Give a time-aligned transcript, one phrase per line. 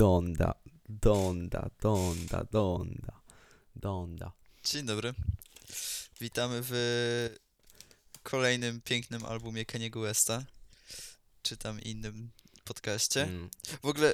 [0.00, 0.54] Donda,
[0.88, 3.20] Donda, Donda, Donda,
[3.76, 4.32] Donda.
[4.64, 5.14] Dzień dobry.
[6.20, 6.72] Witamy w
[8.22, 10.44] kolejnym pięknym albumie Kaniego Westa,
[11.42, 12.30] czy tam innym
[12.64, 13.22] podcaście.
[13.22, 13.50] Mm,
[13.82, 14.12] W ogóle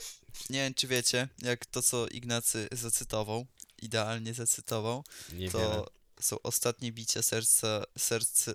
[0.50, 3.46] nie wiem, czy wiecie, jak to, co Ignacy zacytował,
[3.82, 5.64] idealnie zacytował, niewiele.
[5.64, 5.90] to
[6.20, 8.54] są ostatnie bicia serca, serce,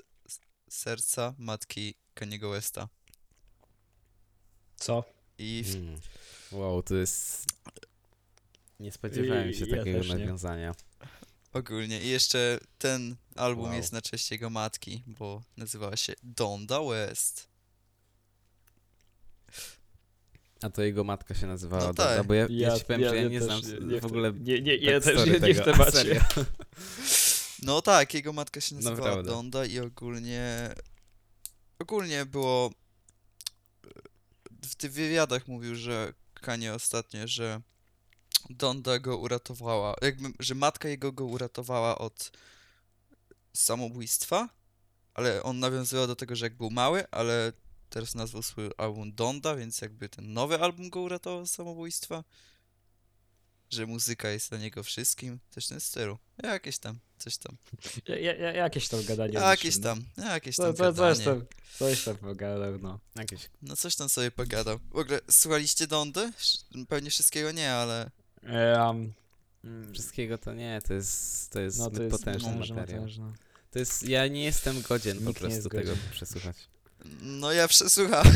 [0.69, 2.89] serca matki Kaniego Westa.
[4.77, 5.03] Co?
[5.37, 5.99] I w, Mm.
[6.51, 7.45] Wow, to jest...
[8.79, 10.15] Nie spodziewałem się I- ja takiego też nie.
[10.15, 10.75] nawiązania.
[11.53, 12.01] ogólnie.
[12.01, 13.73] I jeszcze ten album Wow.
[13.73, 17.47] jest na cześć jego matki, bo nazywała się Donda West.
[20.61, 22.27] A to jego matka się nazywała No Donda, tak.
[22.27, 24.75] bo ja, ja, ci powiem, że ja nie też znam nie w ogóle Nie, nie,
[24.75, 25.91] ja też backstory nie, nie w tego.
[25.91, 26.21] Serio.
[27.63, 29.31] No tak, jego matka się nazywała Naprawdę.
[29.31, 30.73] Donda i ogólnie
[31.79, 32.71] ogólnie było
[34.65, 37.61] w tych wywiadach mówił, że Kanie ostatnio, że
[38.49, 42.31] Donda go uratowała, jakby, że matka jego go uratowała od
[43.53, 44.49] samobójstwa,
[45.13, 47.53] ale on nawiązywał do tego, że jak był mały, ale
[47.89, 52.23] teraz nazwał swój album Donda, więc jakby ten nowy album go uratował z samobójstwa.
[53.71, 56.17] Że muzyka jest dla niego wszystkim, coś w tym stylu.
[56.43, 57.57] Jakieś tam, coś tam.
[58.07, 59.33] Ja, ja, ja, jakieś tam gadanie.
[59.33, 60.65] Jakieś tam, jakieś No.
[60.65, 61.25] tam Co, co, coś gadanie.
[61.25, 61.45] tam,
[61.79, 62.99] coś tam pogadał, no.
[63.15, 63.49] Jakieś...
[63.61, 64.79] No coś tam sobie pogadał.
[64.91, 66.31] W ogóle słuchaliście Dondy?
[66.89, 68.11] Pewnie wszystkiego nie, ale
[68.87, 69.13] Um,
[69.93, 73.01] Wszystkiego to nie, to jest, to jest no to jest potężny potężne, materiał.
[73.01, 73.33] potężne.
[73.71, 76.09] To jest, ja nie jestem godzien po Nikt jest prostu tego godzien.
[76.11, 76.57] przesłuchać.
[77.21, 78.33] no ja przesłuchałem.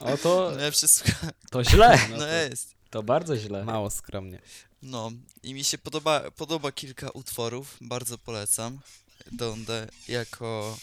[0.00, 1.34] O to, No ja przesłuchałem.
[1.50, 1.98] to źle.
[2.10, 2.74] No No to jest.
[2.90, 3.64] To bardzo źle.
[3.64, 4.38] Mało skromnie.
[4.82, 5.10] No
[5.42, 8.78] i mi się podoba, podoba kilka utworów, bardzo polecam
[9.32, 10.76] Dondę jako...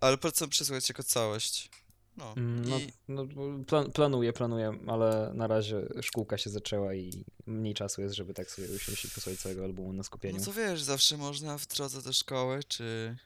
[0.00, 1.70] Ale polecam przesłuchać jako całość.
[2.16, 3.26] No, Mm, No, i no
[3.66, 8.50] plan, planuję, planuję, ale na razie szkółka się zaczęła i mniej czasu jest, żeby tak
[8.50, 10.38] sobie usiąść i posłuchać całego albumu na skupieniu.
[10.38, 13.16] no co wiesz, zawsze można w drodze do szkoły, czy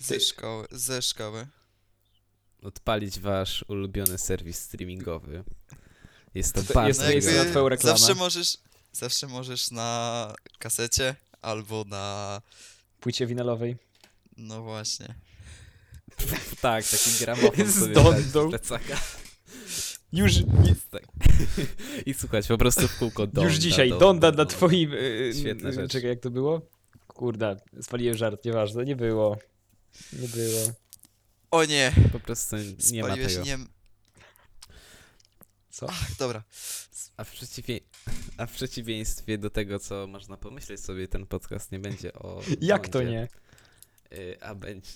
[0.00, 1.46] ze Ty- szkoły, ze szkoły.
[2.62, 5.44] Odpalić wasz ulubiony serwis streamingowy.
[6.34, 7.98] Jest to To bardzo jest No na twoją reklamę.
[7.98, 8.58] zawsze możesz,
[8.92, 12.42] zawsze możesz na kasecie albo na,
[13.00, 13.76] Płycie winylowej.
[14.36, 15.14] no właśnie.
[16.60, 19.00] Tak, taki gramofon Z sobie plecaka.
[20.12, 20.32] Już,
[20.68, 21.02] Jest tak.
[22.06, 23.42] I słuchać po prostu w kółko Donda.
[23.50, 24.90] już dzisiaj, Donda, Donda na twoim...
[24.92, 25.92] Yy, Świetna rzecz.
[25.92, 26.60] Czekaj, jak to było?
[27.06, 29.38] Kurde, spaliłem żart, nieważne, nie było.
[30.12, 30.72] Nie było.
[31.50, 32.56] O nie, Po prostu
[32.92, 33.44] nie ma spaliłeś tego.
[33.46, 33.58] nie...
[35.78, 35.86] Co?
[35.90, 36.42] Ach, dobra.
[37.16, 37.80] A w, przeciwie...
[38.36, 42.40] A w przeciwieństwie do tego, co można pomyśleć sobie, ten podcast nie będzie o.
[42.60, 43.28] Jak to nie?
[44.12, 44.90] y, A będzie.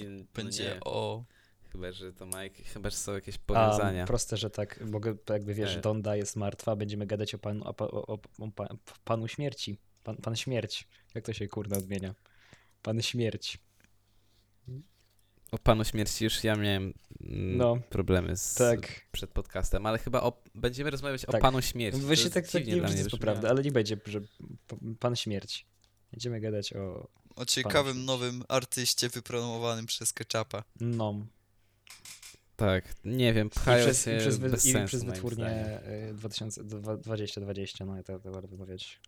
[0.00, 1.24] i- no Będzie nie, o...
[1.72, 2.52] Chyba, że to ma jak...
[2.54, 4.06] Chyba, że są jakieś A, powiązania.
[4.06, 5.80] proste, że tak, mogę, jakby wiesz, E.
[5.80, 8.68] Donda jest martwa, będziemy gadać o panu, o, o, o, o pa,
[9.04, 9.78] panu śmierci.
[10.04, 10.88] Pan, pan śmierć.
[11.14, 12.14] Jak to się kurna odmienia?
[12.82, 13.58] Pan śmierć.
[15.52, 16.82] O panu śmierci już ja miałem
[17.20, 19.06] mm, No, problemy z, Tak.
[19.12, 21.40] przed podcastem, ale chyba o, będziemy rozmawiać o Tak.
[21.40, 22.00] panu śmierci.
[22.00, 24.20] Właśnie tak, tak dziwnie nie dla wiem, mnie czy to prawda, ale nie będzie, że
[24.98, 25.66] pan śmierć.
[26.12, 27.08] Będziemy gadać o.
[27.36, 30.64] O ciekawym nowym artyście wypromowanym przez Ketchupa.
[30.80, 31.26] No.
[32.56, 35.44] Tak, nie wiem, I pchają przez, się i przez, bez i sensu, przez wytwórnię
[35.84, 36.10] zdaniem.
[36.10, 39.00] y, 2020 no i to, to warto powiedzieć.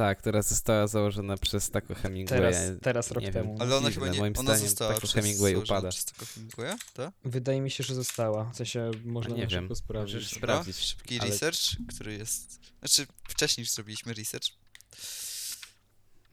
[0.00, 2.38] Tak, która została założona przez Taco Hemingwaya.
[2.38, 3.44] Teraz, teraz rok nie wiem.
[3.44, 3.56] temu.
[3.60, 4.20] Ale ona Dziwne, chyba nie...
[4.20, 5.88] moim Ona zdaniem została Taco przez, Hemingway upada.
[5.88, 7.10] przez Taco Hemingwaya, tak?
[7.24, 8.44] Wydaje mi się, że została.
[8.44, 10.14] W sensie można nie na wiem, sprawdzić.
[10.14, 12.60] możesz sprawdzić, Szybki ale- research, który jest...
[12.78, 14.46] Znaczy, wcześniej już zrobiliśmy research.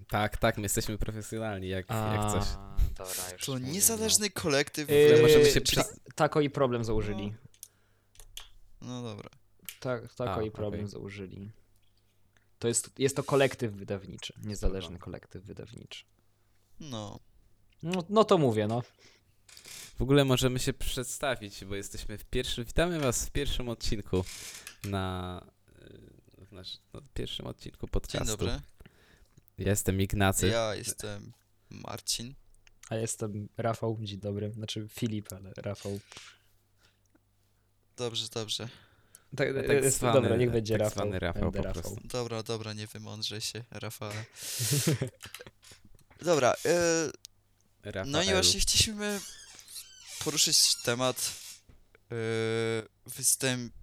[0.09, 2.45] Tak, tak, my jesteśmy profesjonalni, jak, jak coś.
[2.97, 4.89] Dobra, już To niezależny kolektyw...
[4.89, 7.33] Yy, możemy się przez- Tako i problem założyli.
[8.81, 9.29] No dobra.
[9.79, 10.91] Tak, tako A, i problem okej.
[10.91, 11.51] założyli.
[12.59, 16.03] To jest, jest to kolektyw wydawniczy, niezależny kolektyw wydawniczy.
[16.79, 17.19] No.
[17.83, 18.83] No, no to mówię, no.
[19.97, 22.63] W ogóle możemy się przedstawić, bo jesteśmy w pierwszym.
[22.65, 24.23] Witamy Was w pierwszym odcinku
[24.83, 25.45] na.
[26.39, 28.27] y, W nasz, no, pierwszym odcinku podcastu.
[28.27, 28.59] Dzień dobry.
[29.57, 30.47] Ja jestem Ignacy.
[30.47, 31.31] Ja jestem
[31.69, 32.33] Marcin.
[32.89, 34.51] A jestem Rafał, dzień dobry.
[34.51, 35.99] Znaczy Filip, ale Rafał.
[37.97, 38.69] Dobrze, dobrze.
[39.35, 40.95] Tak, tak jest, zwany- dobra, niech będzie tak Rafał.
[40.95, 41.97] zwany Rafał po prostu.
[42.03, 44.25] Dobra, dobra, nie wymądrzę się, Rafale.
[46.21, 47.11] Dobra, e,
[47.83, 48.11] Rafael.
[48.11, 49.19] no i właśnie chcieliśmy
[50.23, 51.31] poruszyć temat
[52.11, 52.15] e,
[53.05, 53.73] występ...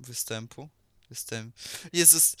[0.00, 0.68] występu?
[1.10, 1.56] Występ...
[1.92, 2.36] Jezus,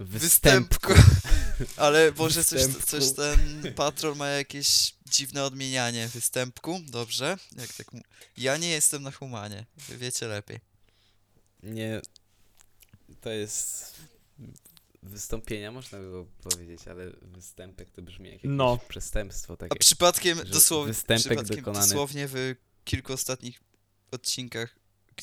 [0.00, 0.92] Występku.
[1.76, 6.08] Ale może coś, coś ten patrol ma jakieś dziwne odmienianie.
[6.08, 7.38] Występku, dobrze.
[7.56, 7.86] Jak tak.
[8.36, 10.60] Ja nie jestem na humanie, wiecie lepiej.
[11.62, 12.00] Nie,
[13.20, 13.94] to jest
[15.02, 18.78] wystąpienia, można było powiedzieć, ale występek to brzmi jak jakieś No.
[18.88, 19.78] przestępstwo A takie.
[19.78, 22.54] przypadkiem że dosłownie, występek przypadkiem dokonany- dosłownie w
[22.84, 23.60] kilku ostatnich
[24.10, 24.76] odcinkach,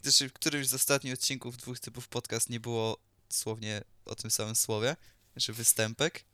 [0.04, 2.98] znaczy w którymś z ostatnich odcinków dwóch typów podcast nie było
[3.30, 4.96] dosłownie o tym samym słowie,
[5.36, 6.26] że występek.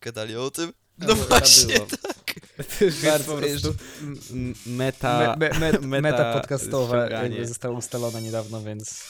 [0.00, 0.72] Gadali o tym.
[0.98, 1.86] No Albo- właśnie, było.
[2.78, 3.74] To już jest Bardzo, po prostu
[4.66, 5.36] meta...
[5.38, 7.08] me, me, me, meta meta podcastowa
[7.44, 9.04] została ustalona niedawno, więc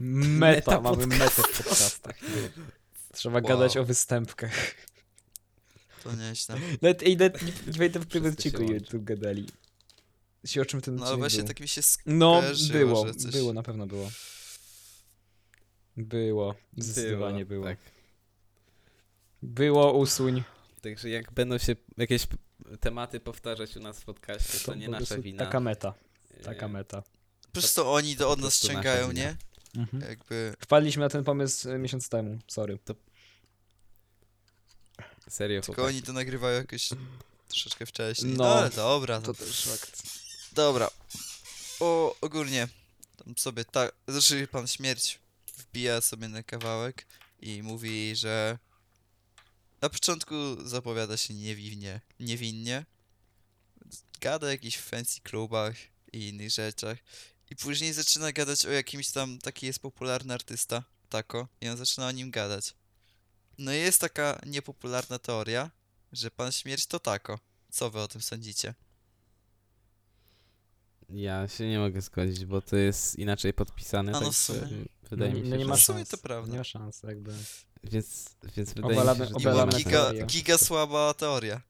[0.00, 2.16] Meta meta, mamy metę w podcastach.
[3.12, 3.48] Trzeba Wow.
[3.48, 4.74] gadać o występkach.
[6.04, 6.56] to nieźle.
[6.82, 9.46] Nawet, ej, nawet nie, nie pamiętam w którym odcinku tu gadali.
[10.44, 11.48] Się o czym ten No ale właśnie był.
[11.48, 13.32] tak mi się No, skojarzyło, było, że coś...
[13.32, 14.10] było, na pewno było.
[15.96, 17.64] Było, zdecydowanie było.
[17.64, 17.78] Tak.
[19.42, 20.42] Było, usuń.
[20.82, 22.26] Także jak będą się jakieś
[22.80, 25.44] tematy powtarzać u nas w podcaście, to, To nie nasza wina.
[25.44, 25.94] Taka meta,
[26.44, 27.02] taka meta.
[27.46, 29.36] Po prostu oni to od nas ściągają, nie?
[29.76, 30.02] Mhm.
[30.10, 30.54] Jakby...
[30.60, 32.78] Wpadliśmy na ten pomysł e, miesiąc temu, sorry.
[35.28, 35.96] Serio, Tylko chłopaki.
[35.96, 36.88] oni to nagrywają jakoś
[37.48, 38.32] troszeczkę wcześniej.
[38.36, 39.20] No, No, ale dobra.
[39.20, 39.34] To No.
[39.34, 40.02] też fakt.
[40.52, 40.90] Dobra.
[41.80, 42.68] O, ogólnie.
[43.24, 43.92] Tam sobie tak.
[44.08, 45.18] Znaczy, pan śmierć
[45.56, 47.06] wbija sobie na kawałek
[47.40, 48.58] i mówi, że
[49.82, 50.34] na początku
[50.64, 52.00] zapowiada się niewinnie.
[52.20, 52.84] niewinnie.
[54.20, 55.74] Gada o jakichś fancy klubach
[56.12, 56.98] i innych rzeczach.
[57.50, 62.06] I później zaczyna gadać o jakimś tam, taki jest popularny artysta, Tako, i on zaczyna
[62.06, 62.74] o nim gadać.
[63.58, 65.70] No i jest taka niepopularna teoria,
[66.12, 67.38] że pan śmierć to Tako.
[67.70, 68.74] Co wy o tym sądzicie?
[71.10, 74.84] Ja się nie mogę zgodzić, bo to jest inaczej podpisane, A no w także sumie.
[75.10, 75.68] wydaje no, mi się, no nie że...
[75.70, 76.08] ma W sumie szans.
[76.08, 76.52] to prawda.
[76.52, 77.32] Nie ma szans, jakby.
[77.84, 78.24] Więc,
[78.56, 81.60] więc wydaje Obalamy- mi się, że to obalamy ma Giga, giga słaba teoria.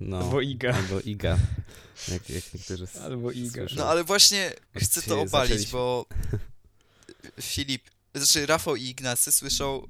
[0.00, 0.74] No, Albo Iga.
[0.74, 1.38] albo Iga.
[2.08, 3.50] Jak, jak niektórzy s- Albo Iga.
[3.62, 3.76] słyszą.
[3.76, 5.72] No ale właśnie chcę to Dzisiaj obalić, zaczęliśmy.
[5.72, 6.06] bo
[7.40, 7.82] Filip,
[8.14, 9.86] znaczy Rafał i Ignacy słyszą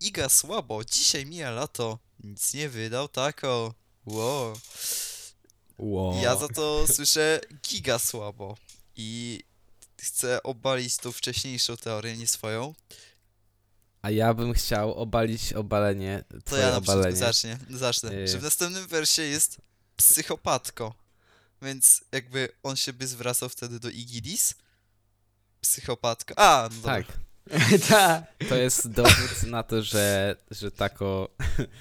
[0.00, 3.74] Iga słabo, dzisiaj mija lato, nic nie wydał, tako.
[4.06, 4.58] Wow.
[5.78, 6.22] Wow.
[6.22, 8.56] Ja za to słyszę giga słabo
[8.96, 9.40] i
[10.06, 12.74] chcę obalić tą wcześniejszą teorię, nie swoją.
[14.02, 18.12] A ja bym chciał obalić obalenie, To ja na początku zacznie, zacznę.
[18.12, 18.28] Y.
[18.28, 19.60] Że w następnym wersie jest
[19.96, 20.94] psychopatko.
[21.62, 24.54] Więc jakby on się by zwracał wtedy do Igilis.
[25.60, 26.34] Psychopatko.
[26.38, 26.82] A, no.
[26.82, 27.06] Tak,
[27.88, 28.26] Ta.
[28.48, 31.28] to jest dowód na to, że, że tako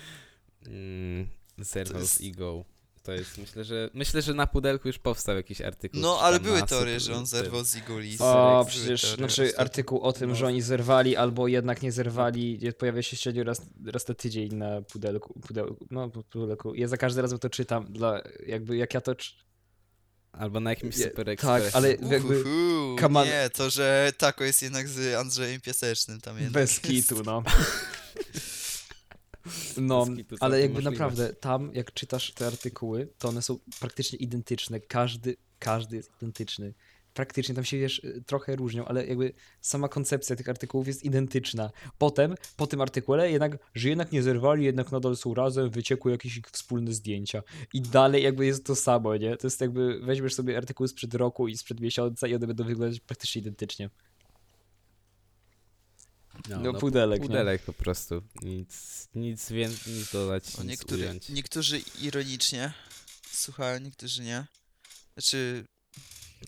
[0.65, 2.65] mm, zerwał z Igą.
[3.05, 6.01] To jest, myślę, że myślę, że na pudelku już powstał jakiś artykuł.
[6.01, 8.21] No, ale były na teorie, że on zerwał z Igulis.
[8.21, 10.35] O, przecież, teorie znaczy artykuł o tym, No.
[10.35, 14.81] że oni zerwali albo jednak nie zerwali, pojawia się średnio raz, raz na tydzień na
[14.81, 16.75] pudelku, pudełku, no pudelku.
[16.75, 19.15] Ja za każdym razem to czytam, dla, jakby jak ja to...
[20.31, 22.95] Albo na jakimś super tak, ale jakby Uhuhu.
[23.25, 26.81] Nie, to, że Tako jest jednak z Andrzejem Piasecznym tam jednak bez jest.
[26.81, 27.43] kitu, no.
[29.77, 30.05] No,
[30.39, 30.91] ale jakby możliwe.
[30.91, 34.79] naprawdę tam, jak czytasz te artykuły, to one są praktycznie identyczne.
[34.79, 36.73] Każdy, każdy jest identyczny.
[37.13, 41.71] Praktycznie tam się wiesz, trochę różnią, ale jakby sama koncepcja tych artykułów jest identyczna.
[41.97, 46.37] Potem, po tym artykule, jednak, że jednak nie zerwali, jednak nadal są razem, wyciekły jakieś
[46.37, 47.43] ich wspólne zdjęcia.
[47.73, 49.37] I dalej jakby jest to samo, nie?
[49.37, 52.99] To jest jakby, weźmiesz sobie artykuły sprzed roku i sprzed miesiąca i one będą wyglądać
[52.99, 53.89] praktycznie identycznie.
[56.49, 57.27] No, pudelek, nie?
[57.27, 58.21] Pudelek po prostu.
[58.41, 61.29] Nic, nic więcej, nic dodać, O, nic niektóry, ująć.
[61.29, 62.73] niektórzy ironicznie
[63.31, 64.45] słuchają, niektórzy nie.
[65.13, 65.65] Znaczy,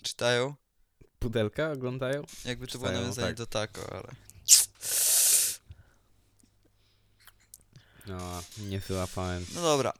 [0.01, 0.56] czytają,
[1.20, 2.24] Pudelka oglądają?
[2.46, 3.38] jakby to było nawiązanie tak.
[3.38, 4.08] do Tako, ale...
[8.08, 9.46] No, nie wyłapałem.
[9.56, 9.94] No dobra.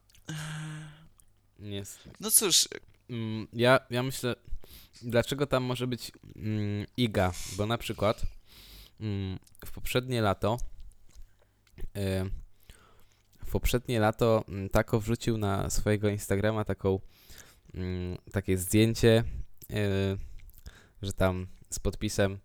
[1.60, 1.84] Nie,
[2.20, 2.68] No cóż,
[3.10, 4.36] Mm, ja, ja myślę,
[5.02, 8.22] dlaczego tam może być mm, Iga, bo na przykład
[9.66, 10.58] w poprzednie lato
[11.80, 12.30] y,
[13.46, 17.00] w poprzednie lato mm, Tako wrzucił na swojego Instagrama taką
[17.74, 19.24] mm, takie zdjęcie,
[19.72, 20.18] y,
[21.02, 22.40] że tam z podpisem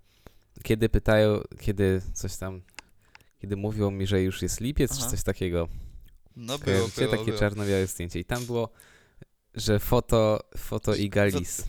[0.62, 2.62] kiedy pytają, kiedy coś tam
[3.40, 5.00] kiedy mówią mi, że już jest lipiec, Aha.
[5.04, 5.68] czy coś takiego.
[6.37, 7.38] no było, było, takie było.
[7.38, 8.68] czarno-białe zdjęcie i tam było,
[9.54, 11.64] że foto, foto I- Igalis.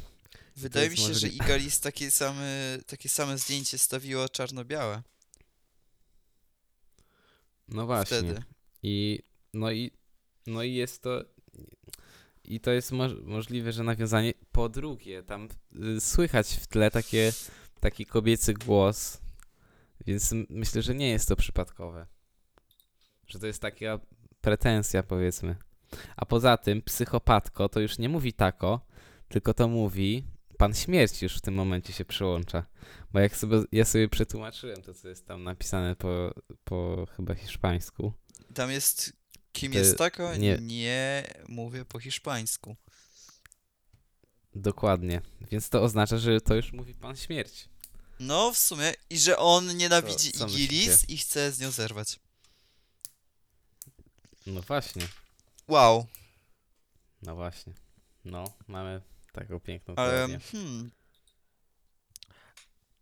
[0.55, 1.36] Wydaje mi się, że możliwe.
[1.36, 5.03] Igalis takie same, takie same zdjęcie stawiło czarno-białe
[7.67, 8.17] No właśnie.
[8.17, 8.43] wtedy.
[8.83, 9.19] I
[9.53, 9.91] no i
[10.48, 11.25] no i jest to
[12.43, 14.33] i to jest moż, możliwe, że nawiązanie.
[14.51, 15.50] Po drugie, tam
[15.98, 17.33] y, słychać w tle takie,
[17.79, 19.22] taki kobiecy głos,
[20.05, 22.07] więc myślę, że nie jest to przypadkowe.
[23.27, 24.00] Że to jest taka
[24.41, 25.55] pretensja, powiedzmy.
[26.15, 28.86] A poza tym, psychopatko to już nie mówi tako,
[29.29, 30.24] tylko to mówi
[30.63, 32.65] Pan Śmierci już w tym momencie się przyłącza.
[33.13, 38.13] Bo jak sobie, ja sobie przetłumaczyłem to, co jest tam napisane po, po chyba hiszpańsku.
[38.53, 39.13] Tam jest
[39.51, 40.36] kim To jest tako?
[40.36, 42.75] nie- nie mówię po hiszpańsku.
[44.55, 45.22] Dokładnie.
[45.51, 47.70] Więc to oznacza, że to już mówi Pan Śmierć.
[48.20, 48.93] No, w sumie.
[49.10, 51.13] I że on nienawidzi co Igilis myślicie?
[51.13, 52.20] i chce z nią zerwać.
[54.48, 55.08] No właśnie.
[55.67, 56.05] Wow.
[57.22, 57.74] No właśnie.
[58.25, 59.01] No, mamy
[59.34, 60.40] taką piękną Ale, teorię.
[60.40, 60.92] hmm.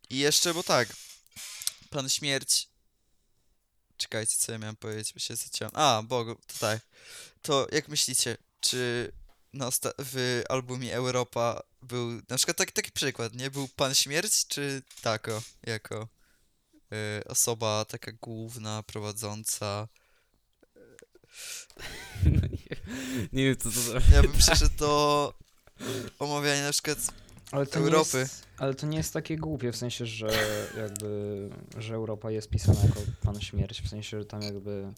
[0.09, 0.95] I jeszcze, bo tak.
[1.89, 2.69] Pan Śmierć.
[3.97, 5.71] Czekajcie, co ja miałem powiedzieć, bo się zaciąłem.
[5.75, 6.81] A, Bogu, to tak.
[7.41, 9.11] To jak myślicie, czy
[9.53, 9.69] na
[9.99, 13.51] w albumie Europa był, na przykład taki, taki przykład, nie?
[13.51, 16.07] Był Pan Śmierć, czy Tako, jako
[16.93, 19.87] y, osoba taka główna, prowadząca?
[22.25, 22.75] No nie,
[23.31, 23.93] nie wiem, co to za...
[24.15, 25.33] Ja bym przeszedł do
[26.19, 26.97] omawiania na przykład
[27.51, 28.09] Ale to Europy.
[28.13, 30.27] Nie jest, ale to nie jest takie głupie, w sensie, że
[30.77, 34.93] jakby, że Europa jest pisana jako Pan Śmierć, w sensie, że tam jakby,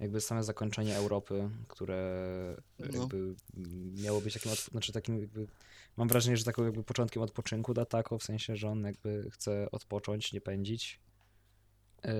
[0.00, 2.26] jakby same zakończenie Europy, które
[2.78, 2.86] No.
[3.00, 3.34] jakby
[4.02, 5.46] miało być takim, znaczy takim jakby,
[5.96, 9.70] mam wrażenie, że takim jakby początkiem odpoczynku dla Tako, w sensie, że on jakby chce
[9.70, 11.00] odpocząć, nie pędzić.
[12.04, 12.10] Yy,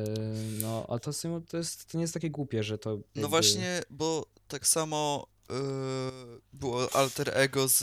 [0.60, 1.10] No, ale to,
[1.48, 5.26] to, jest, to nie jest takie głupie, że to No jakby- właśnie, bo tak samo
[5.50, 5.56] yy,
[6.52, 7.82] było alter ego z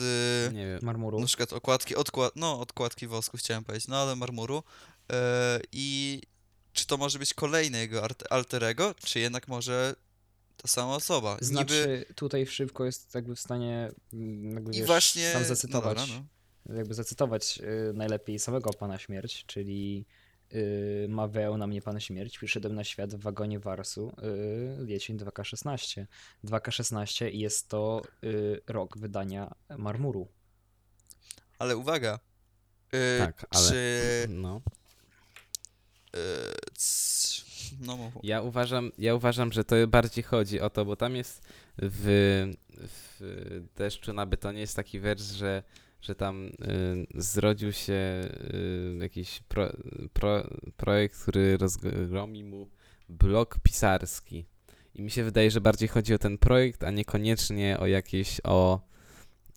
[0.53, 0.79] Nie wiem.
[0.81, 1.19] marmuru.
[1.19, 4.63] na przykład okładki, odkład, no odkładki wosku chciałem powiedzieć, no ale marmuru.
[5.09, 5.15] Yy,
[5.71, 6.21] I
[6.73, 9.95] czy to może być kolejny jego alter ego, czy jednak może
[10.57, 11.33] ta sama osoba?
[11.33, 15.47] Niby Znaczy, tutaj szybko jest jakby w stanie mm, jakby, i wiesz, właśnie sam no
[15.47, 16.23] zacytować, dobra,
[16.65, 16.75] no.
[16.77, 20.05] jakby zacytować y, najlepiej samego Pana Śmierć, czyli
[20.53, 24.13] y, ma weł na mnie Pan Śmierć, przyszedłem na świat w wagonie Warsu,
[24.83, 26.05] y, jesień 2K16.
[26.43, 30.27] 2K16 i jest to y, rok wydania Marmuru.
[31.59, 32.19] Ale uwaga.
[32.93, 34.25] Yy, Tak, ale- Czy.
[34.29, 34.61] No.
[36.13, 36.19] Yy,
[36.75, 37.41] c-
[37.79, 38.13] no mów.
[38.23, 41.41] Ja uważam, ja uważam, że to bardziej chodzi o to, bo tam jest
[41.77, 45.63] w, w deszczu na betonie jest taki wers, że,
[46.01, 46.51] że tam y,
[47.15, 49.73] zrodził się y, jakiś pro,
[50.13, 50.43] pro,
[50.77, 52.69] projekt, który rozgromi mu
[53.09, 54.45] blok pisarski.
[54.95, 58.81] I mi się wydaje, że bardziej chodzi o ten projekt, a niekoniecznie o jakieś o,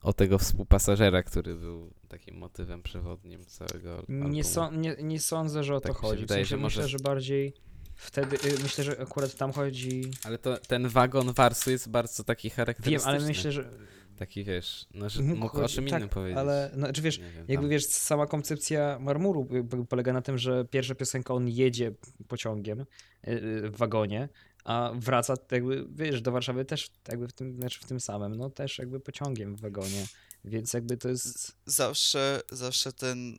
[0.03, 4.29] o tego współpasażera, który był takim motywem przewodnim całego albumu.
[4.29, 6.21] Nie, so, nie, nie sądzę, że o Tak to chodzi.
[6.21, 7.53] wydaje, w sensie że może- myślę, że bardziej
[7.95, 10.11] wtedy, y, myślę, że akurat tam chodzi...
[10.25, 13.13] Ale to, ten wagon warsu jest bardzo taki Wiem, charakterystyczny.
[13.13, 13.71] ale myślę, że
[14.19, 16.39] Taki wiesz, no, że Mógł mógł o czym tak, innym powiedzieć.
[16.39, 17.69] ale no, czy wiesz, Nie wiem, Jakby tam.
[17.71, 19.49] wiesz, sama koncepcja marmuru
[19.89, 21.93] polega na tym, że pierwsza piosenka on jedzie
[22.29, 22.85] pociągiem y,
[23.31, 24.29] y, w wagonie,
[24.65, 28.51] a wraca jakby, wiesz, do Warszawy też jakby w tym, znaczy w tym samym, no
[28.51, 30.07] też jakby pociągiem w wagonie.
[30.45, 31.57] Więc jakby to jest.
[31.67, 33.39] zawsze, zawsze ten,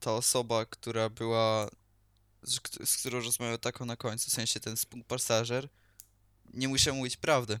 [0.00, 1.68] ta osoba, która była,
[2.42, 5.68] z, z którą rozmawiał taką na końcu, w sensie ten współpasażer,
[6.54, 7.58] nie musiał mówić prawdy.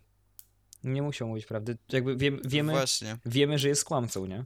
[0.84, 1.78] Nie musiał mówić prawdy.
[1.92, 3.16] Jakby wiem, wiemy, Właśnie.
[3.26, 4.44] wiemy, że jest kłamcą, nie?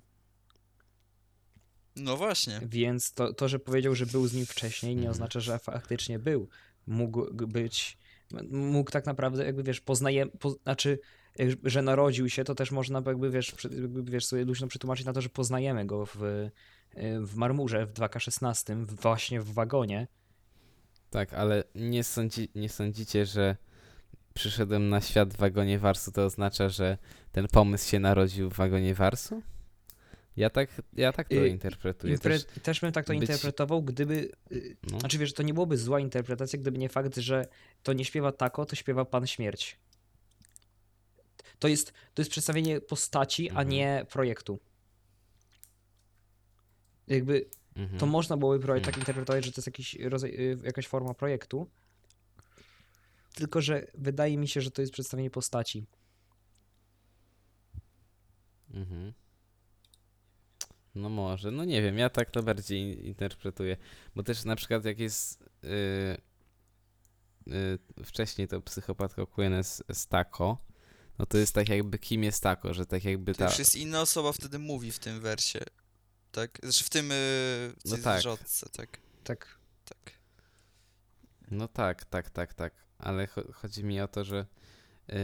[1.96, 2.60] No właśnie.
[2.62, 5.10] Więc to, to, że powiedział, że był z nim wcześniej, nie Mhm.
[5.12, 6.48] oznacza, że faktycznie był.
[6.86, 7.98] Mógł być,
[8.50, 10.98] mógł tak naprawdę, jakby wiesz, poznaje, po, znaczy,
[11.64, 15.20] że narodził się, to też można jakby, wiesz, jakby, wiesz, sobie luźno przetłumaczyć na to,
[15.20, 16.50] że poznajemy go w, y,
[17.20, 20.06] w marmurze w 2K16, właśnie w wagonie.
[21.10, 23.56] Tak, ale nie, sądzi, nie sądzicie, że
[24.34, 26.98] przyszedłem na świat w wagonie warsu, to oznacza, że
[27.32, 29.42] ten pomysł się narodził w wagonie warsu?
[30.36, 32.16] Ja tak, ja tak to Y, interpretuję.
[32.16, 35.54] Impre- Też, też, bym tak to być- interpretował, gdyby, y, no, znaczy wiesz, to nie
[35.54, 37.46] byłoby zła interpretacja, gdyby nie fakt, że
[37.82, 39.78] to nie śpiewa Tako, to śpiewa Pan Śmierć.
[41.58, 43.68] To jest, to jest przedstawienie postaci, a Mhm.
[43.68, 44.58] nie projektu.
[47.06, 47.44] Jakby
[47.76, 47.98] mhm.
[48.00, 51.70] to można byłoby projekt tak interpretować, że to jest jakiś rodzaj, y, jakaś forma projektu.
[53.34, 55.86] Tylko, że wydaje mi się, że to jest przedstawienie postaci.
[58.70, 59.12] Mhm.
[60.94, 63.76] No może, no nie wiem, ja tak to bardziej in- interpretuję.
[64.16, 65.70] Bo też na przykład jak jest yy,
[67.46, 70.58] yy, wcześniej to psychopatka Queen z, Taco,
[71.18, 73.44] no to jest tak jakby kim jest Taco, że tak jakby To ta...
[73.44, 75.60] już jest inna osoba wtedy mówi w tym wersie.
[76.32, 76.58] Tak?
[76.62, 78.20] Znaczy w tym yy, No w tak.
[78.20, 79.00] zwrotce, tak.
[79.24, 79.58] Tak.
[79.84, 80.12] Tak.
[81.50, 82.89] No tak, tak, tak, tak.
[83.00, 84.46] Ale cho- chodzi mi o to, że.
[85.08, 85.14] Yy,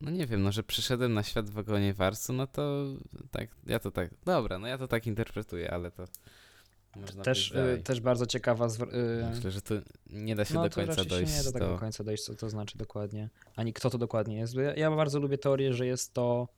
[0.00, 2.84] no nie wiem, no że przyszedłem na świat w wagonie warsu, no to
[3.30, 4.10] tak, ja to tak.
[4.24, 6.04] Dobra, no ja to tak interpretuję, ale to.
[6.96, 8.66] Można Też, y, też bardzo ciekawa.
[8.66, 9.74] y, Myślę, że to
[10.10, 11.68] nie da się no do końca dojść się nie da tak do.
[11.68, 13.30] do końca dojść, co to znaczy dokładnie.
[13.56, 14.54] Ani kto to dokładnie jest.
[14.54, 16.48] Ja, ja bardzo lubię teorię, że jest to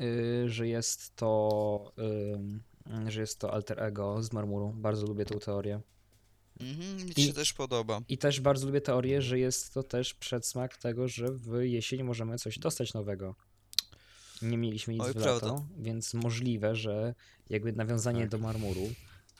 [0.00, 1.92] y, że jest to,
[2.34, 2.62] ym,
[3.10, 4.72] że jest to alter ego z marmuru.
[4.76, 5.80] Bardzo lubię tą teorię.
[6.60, 8.00] Mhm, mi I- się też podoba.
[8.08, 12.38] I też bardzo lubię teorię, że jest to też przedsmak tego, że w jesień możemy
[12.38, 13.34] coś dostać nowego.
[14.42, 15.62] Nie mieliśmy nic Oj, w lato, prawda.
[15.78, 17.14] więc możliwe, że
[17.50, 18.28] jakby nawiązanie Tak.
[18.30, 18.90] do marmuru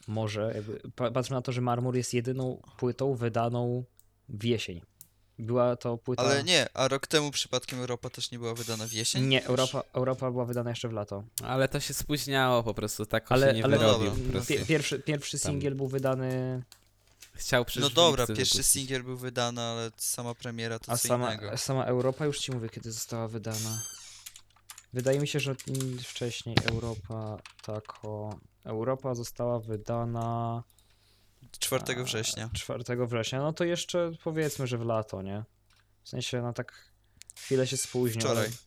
[0.08, 3.84] może, jakby, pa- patrzmy na to, że marmur jest jedyną płytą wydaną
[4.28, 4.80] w jesień.
[5.38, 6.22] Była to płyta...
[6.22, 9.26] Ale nie, a rok temu przypadkiem Europa też nie była wydana w jesień?
[9.26, 11.24] Nie, Europa, Europa była wydana jeszcze w lato.
[11.42, 14.98] Ale to się spóźniało po prostu, tak Ale- się nie ale- wyrobił No no pierwszy
[14.98, 16.62] pierwszy Tam- singiel był wydany,
[17.40, 18.66] Chciał przecież No dobra, pierwszy wypuścić.
[18.66, 21.58] singiel był wydany, ale sama premiera to a co sama, innego.
[21.58, 23.82] sama Europa, już ci mówię, kiedy została wydana.
[24.92, 25.54] Wydaje mi się, że
[26.04, 28.38] wcześniej Europa tako...
[28.64, 30.62] Europa została wydana
[31.58, 32.50] 4 a, września.
[32.54, 33.38] 4 września.
[33.38, 35.44] No to jeszcze powiedzmy, że w lato, nie?
[36.04, 36.90] W sensie, no tak
[37.36, 38.28] chwilę się spóźnił.
[38.28, 38.58] ale- Wczoraj.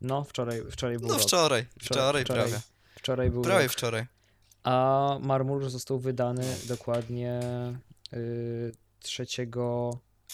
[0.00, 1.22] No, wczoraj, wczoraj był No rok.
[1.22, 2.60] wczoraj, Wczoraj- wczoraj prawie.
[2.98, 3.72] Wczoraj był Prawie rok.
[3.72, 4.06] wczoraj.
[4.64, 7.40] A Marmur został wydany dokładnie
[8.12, 9.26] y, 3,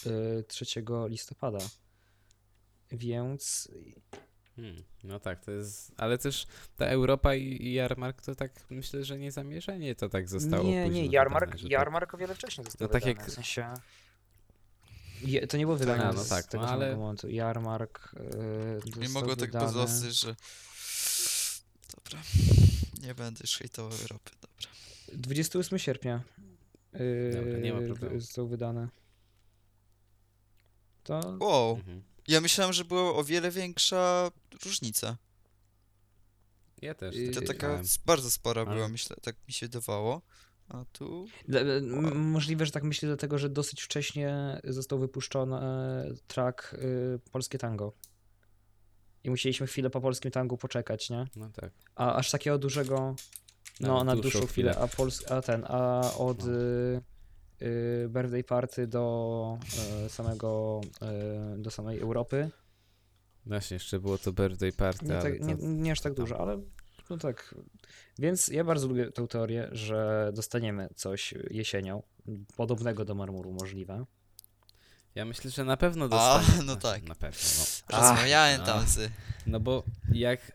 [0.06, 0.66] y, 3
[1.08, 1.58] listopada.
[2.92, 3.68] Więc
[4.56, 5.92] Hmm, no tak, to jest.
[5.96, 6.46] Ale też
[6.76, 10.64] ta Europa i, i Jarmark to tak myślę, że nie zamierzenie to tak zostało.
[10.64, 13.18] nie, nie, wydane, Jarmark, że tak- Jarmark o wiele wcześniej został No tak wydany.
[13.20, 13.74] jak- W sensie...
[15.22, 17.28] Je, to nie było wydane no z tak, tego no ale- momentu.
[17.28, 18.14] Jarmark
[18.96, 19.66] y, Nie mogło tak wydany...
[19.66, 20.36] pozostać, że...
[22.10, 22.22] Dobra.
[23.02, 24.70] Nie będę już hejtował Europy, dobra.
[25.12, 26.22] 28 sierpnia
[27.32, 28.20] Dobra, nie ma yy, problemu.
[28.20, 28.88] został wydany.
[31.04, 32.02] To Wow, Mhm.
[32.28, 34.30] ja myślałem, że była o wiele większa
[34.64, 35.16] różnica.
[36.82, 37.14] Ja też.
[37.16, 37.80] Yy, tak To taka myślałem.
[37.80, 40.22] s- bardzo spora Ale- była, myślę, tak mi się wydawało.
[40.68, 41.26] A tu...
[41.48, 47.18] Dla- m- Możliwe, że tak myślę, dlatego że dosyć wcześnie został wypuszczony e, track y,
[47.32, 47.92] Polskie Tango.
[49.24, 51.24] I musieliśmy chwilę po polskim tangu poczekać, nie?
[51.36, 51.70] No tak.
[51.94, 53.14] A aż takiego dużego.
[53.80, 54.70] No, Na na dłuższą dłuższą chwilę.
[54.72, 54.84] chwilę.
[54.84, 56.52] A, Pols a ten, a od No.
[56.52, 57.00] y,
[57.62, 59.58] y, birthday party do
[60.06, 60.80] y, samego,
[61.56, 62.50] y, do samej Europy.
[63.46, 65.44] Właśnie, jeszcze było to birthday party, Nie, ale tak, to...
[65.46, 66.60] nie, nie aż tak dużo, ale
[67.10, 67.54] no tak.
[68.18, 72.02] Więc ja bardzo lubię tę teorię, że dostaniemy coś jesienią,
[72.56, 74.04] podobnego do marmuru możliwe.
[75.14, 76.62] Ja myślę, że na pewno A, dostanie.
[76.66, 77.02] no tak.
[77.02, 77.98] Na pewno, no.
[77.98, 78.64] Rozmawiałem a.
[78.64, 79.10] tam z...
[79.46, 80.52] No bo jak,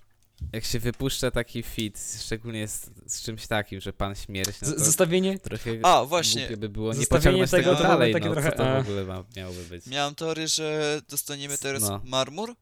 [0.53, 4.77] jak się wypuszcza taki fit, szczególnie z, z czymś takim, że pan śmierć, no Z-
[4.77, 5.39] Zostawienie.
[5.39, 6.41] trochę A, właśnie.
[6.41, 8.57] głupie by było nie Zostawienie pociągnąć tego tego, to byłoby dalej, takie no trochę, co
[8.57, 9.85] to w ogóle ma, miałoby być.
[9.87, 12.01] Miałem teorię, że dostaniemy teraz No.
[12.03, 12.55] marmur,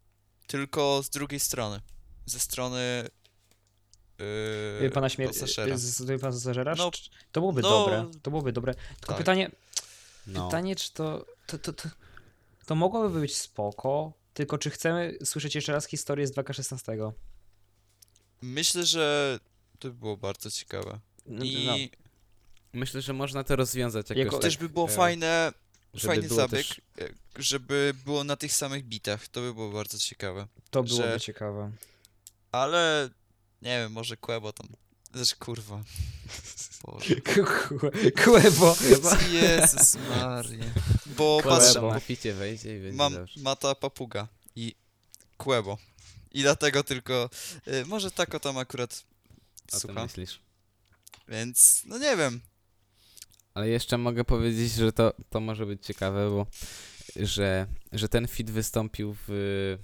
[0.48, 1.82] tylko z drugiej strony.
[2.26, 3.08] Ze strony...
[4.82, 5.40] Yy, Pana śmierci.
[5.40, 5.78] pasażera.
[5.78, 6.76] Z pana pasażera?
[6.78, 8.06] No, Czy- to byłoby no, dobre.
[8.22, 8.74] To byłoby dobre.
[8.74, 9.18] Tylko tak.
[9.18, 9.52] pytanie,
[10.28, 10.46] No.
[10.48, 11.90] pytanie, czy to to, to, to.
[12.66, 17.12] to mogłoby być spoko, tylko czy chcemy słyszeć jeszcze raz historię z 2K16?
[18.42, 19.40] Myślę, że
[19.80, 21.00] to by było bardzo ciekawe.
[21.26, 21.76] No, I no.
[22.74, 25.52] Myślę, że można to rozwiązać jakoś Jako- tak, też by było e, fajne,
[25.94, 29.28] żeby fajny było zabieg, też- e, żeby było na tych samych bitach.
[29.28, 30.48] To by było bardzo ciekawe.
[30.70, 31.72] To byłoby że- ciekawe.
[32.52, 33.10] Ale
[33.62, 34.68] nie wiem, może Kłebo tam.
[35.14, 35.84] Znaczy kurwa.
[36.84, 37.16] Boże.
[38.24, 38.76] Kłebo.
[39.32, 40.66] Jezus Maria.
[41.06, 41.58] Bo Kłebo.
[41.58, 43.40] patrz, Tam na ficie wejdzie i będzie mam dobrze.
[43.42, 44.76] mata papuga i
[45.38, 45.78] Kłebo.
[46.32, 47.30] I dlatego tylko.
[47.68, 49.04] Y, może tako tam akurat
[49.74, 50.40] O tym myślisz.
[51.28, 52.42] Więc no nie wiem.
[53.54, 56.46] Ale jeszcze mogę powiedzieć, że to, to może być ciekawe, bo
[57.16, 59.78] że, że ten fit wystąpił w,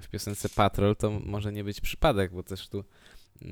[0.00, 2.84] w piosence Patrol, to może nie być przypadek, bo też tu
[3.42, 3.44] y,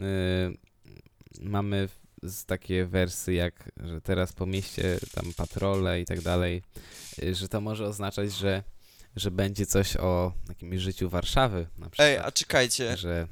[1.40, 1.88] mamy
[2.22, 6.62] z takie wersy jak, że teraz po mieście tam patrole i tak dalej,
[7.22, 8.62] y, że to może oznaczać, że,
[9.16, 12.08] że będzie coś o takim życiu Warszawy na przykład.
[12.08, 12.96] Ej, a czekajcie.
[12.96, 13.28] Że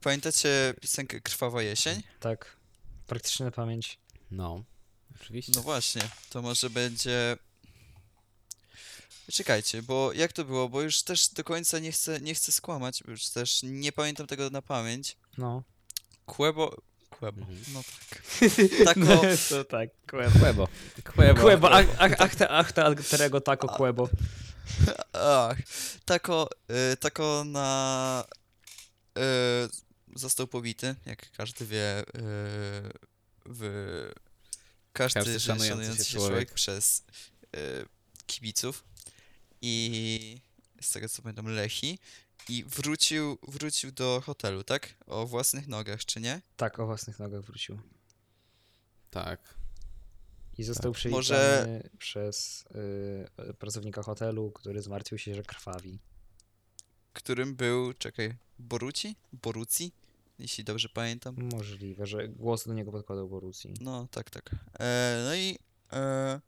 [0.00, 2.02] Pamiętacie piosenkę Krwawa jesień?
[2.20, 2.56] Tak.
[3.06, 3.98] Praktycznie na pamięć.
[4.30, 4.64] no,
[5.20, 5.52] oczywiście.
[5.54, 7.36] No właśnie, to może będzie.
[9.32, 10.68] Czekajcie, bo jak to było?
[10.68, 14.26] Bo już też do końca nie chcę, nie chcę skłamać, bo już też nie pamiętam
[14.26, 15.16] tego na pamięć.
[15.38, 15.62] No.
[16.28, 16.76] Kłebo.
[17.10, 17.40] Kłebo.
[17.40, 17.58] Mhm.
[17.74, 18.22] No tak.
[18.88, 19.20] Tako.
[19.50, 20.38] to tak, Kłebo.
[20.38, 20.68] Kłebo.
[21.04, 21.40] Kłebo.
[21.40, 24.08] Kłebo, ach, ach, ach, te, ach, te alterego tako Kłebo.
[25.12, 25.58] Ach.
[26.04, 28.24] Tako, y, tako na.
[29.18, 29.68] Y,
[30.16, 32.00] został pobity, jak każdy wie.
[32.00, 32.04] Y,
[33.46, 33.62] w.
[34.92, 36.30] Każdy, Każdy szanujący szanujący się się człowiek.
[36.30, 37.02] człowiek przez
[37.56, 37.86] y,
[38.26, 38.84] kibiców.
[39.62, 40.40] I
[40.80, 41.98] z tego co pamiętam, Lechi.
[42.48, 44.94] I wrócił, wrócił do hotelu, tak?
[45.06, 46.42] O własnych nogach, czy nie?
[46.56, 47.80] Tak, o własnych nogach wrócił.
[49.10, 49.54] Tak.
[50.58, 52.64] I został przywitany Może- przez
[53.50, 55.98] y, pracownika hotelu, który zmartwił się, że krwawi.
[57.12, 59.16] którym był, czekaj, Boruci?
[59.32, 59.92] Boruci?
[60.38, 61.36] Jeśli dobrze pamiętam.
[61.52, 63.74] Możliwe, że głos do niego podkładał Borusi.
[63.80, 64.50] No, tak, tak.
[64.80, 65.58] E, no i
[65.92, 66.40] e,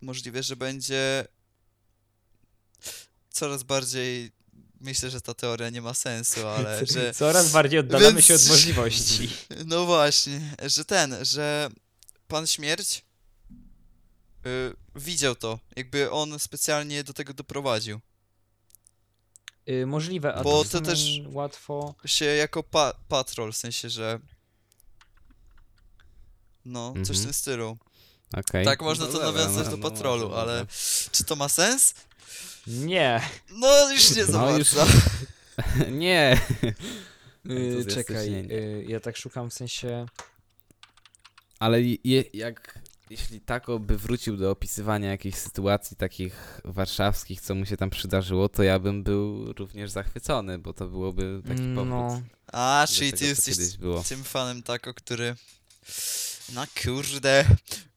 [0.00, 1.26] możliwe, że będzie
[3.30, 4.32] coraz bardziej.
[4.80, 7.14] Myślę, że ta teoria nie ma sensu, ale że.
[7.14, 9.28] Coraz bardziej oddalamy Więc- się od możliwości.
[9.66, 11.70] No właśnie, że ten, że
[12.28, 13.04] pan śmierć
[14.46, 15.58] y, widział to.
[15.76, 18.00] Jakby on specjalnie do tego doprowadził.
[19.68, 21.94] Y, możliwe, a Bo tak to też- łatwo...
[22.04, 24.20] Się jako pa patrol, w sensie, że.
[26.64, 27.24] No, coś w Mhm.
[27.24, 27.78] tym stylu.
[28.34, 28.64] Okej.
[28.64, 31.10] Tak można No to dobra, nawiązać no, do no patrolu, może, ale może.
[31.12, 31.94] czy to ma sens?
[32.66, 33.20] Nie.
[33.50, 34.74] No, już nie za No, już-.
[35.90, 36.40] Nie!
[37.50, 38.38] Y, Entuzjastyczne czekaj, nie.
[38.56, 40.06] y, ja tak szukam w sensie...
[41.58, 42.78] Ale je, jak,
[43.10, 48.48] jeśli Tako by wrócił do opisywania jakichś sytuacji takich warszawskich, co mu się tam przydarzyło,
[48.48, 53.18] to ja bym był również zachwycony, bo to byłoby taki powrót No, A, czyli tego,
[53.20, 54.02] ty jesteś było.
[54.02, 55.36] tym fanem tako, który...
[56.54, 57.44] No kurde.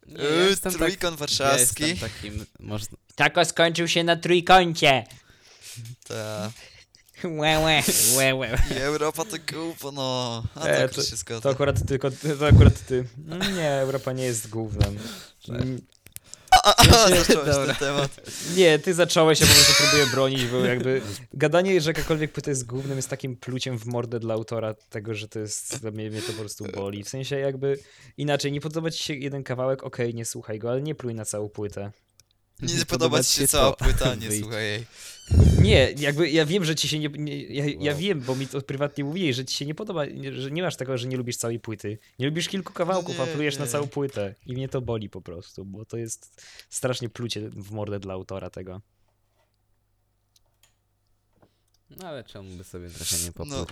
[0.10, 1.84] Nie, ja Yy, jestem tak- trójkąt Ja warszawski.
[1.84, 5.04] jestem takim, można, Tako skończył się na trójkącie.
[6.08, 6.52] Ta.
[7.24, 7.84] Łe, łe,
[8.18, 8.58] łe, łe.
[8.72, 10.44] I Europa to głupo, no.
[10.56, 11.42] A E, tak to- się.
[11.42, 13.06] To akurat tylko, to akurat ty.
[13.18, 15.00] No Nie, Europa nie jest głównym.
[16.52, 17.66] A, a, a, sensie- zacząłeś Dobra.
[17.66, 18.12] ten temat.
[18.56, 21.02] Nie, ty zacząłeś, ja po prostu próbuję bronić, bo jakby
[21.34, 25.28] gadanie, że jakakolwiek płyta jest głównym jest takim pluciem w mordę dla autora tego, że
[25.28, 27.04] to jest, dla mnie, mnie to po prostu boli.
[27.04, 27.80] W sensie jakby
[28.18, 31.26] inaczej, nie podoba ci się jeden kawałek, okej, nie słuchaj go, ale nie pluj na
[31.26, 31.92] całą płytę.
[32.62, 34.42] Nie, podoba ci się cała płyta, nie Wyjdź.
[34.44, 34.86] słuchaj jej.
[35.62, 37.10] Nie, jakby ja wiem, że ci się nie.
[37.10, 38.00] nie ja, ja Wow.
[38.02, 40.76] wiem, bo mi to prywatnie mówili, że ci się nie podoba, nie- że nie masz
[40.76, 41.98] tego, że nie lubisz całej płyty.
[42.20, 43.72] Nie lubisz kilku kawałków, a Nie, plujesz na nie.
[43.72, 44.36] całą płytę.
[44.46, 48.50] I mnie to boli po prostu, bo to jest strasznie plucie w mordę dla autora
[48.50, 48.82] tego.
[51.90, 53.70] no ale czemu by sobie trochę nie No, popluć,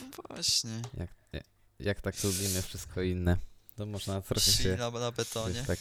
[0.00, 0.82] no właśnie.
[0.98, 1.44] jak, jak,
[1.80, 3.36] jak tak lubimy wszystko inne,
[3.76, 5.64] to można trochę się, na, na betonie.
[5.66, 5.78] tak,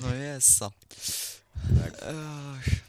[0.00, 0.58] No jest.
[0.58, 0.70] tak,
[2.02, 2.79] Ech.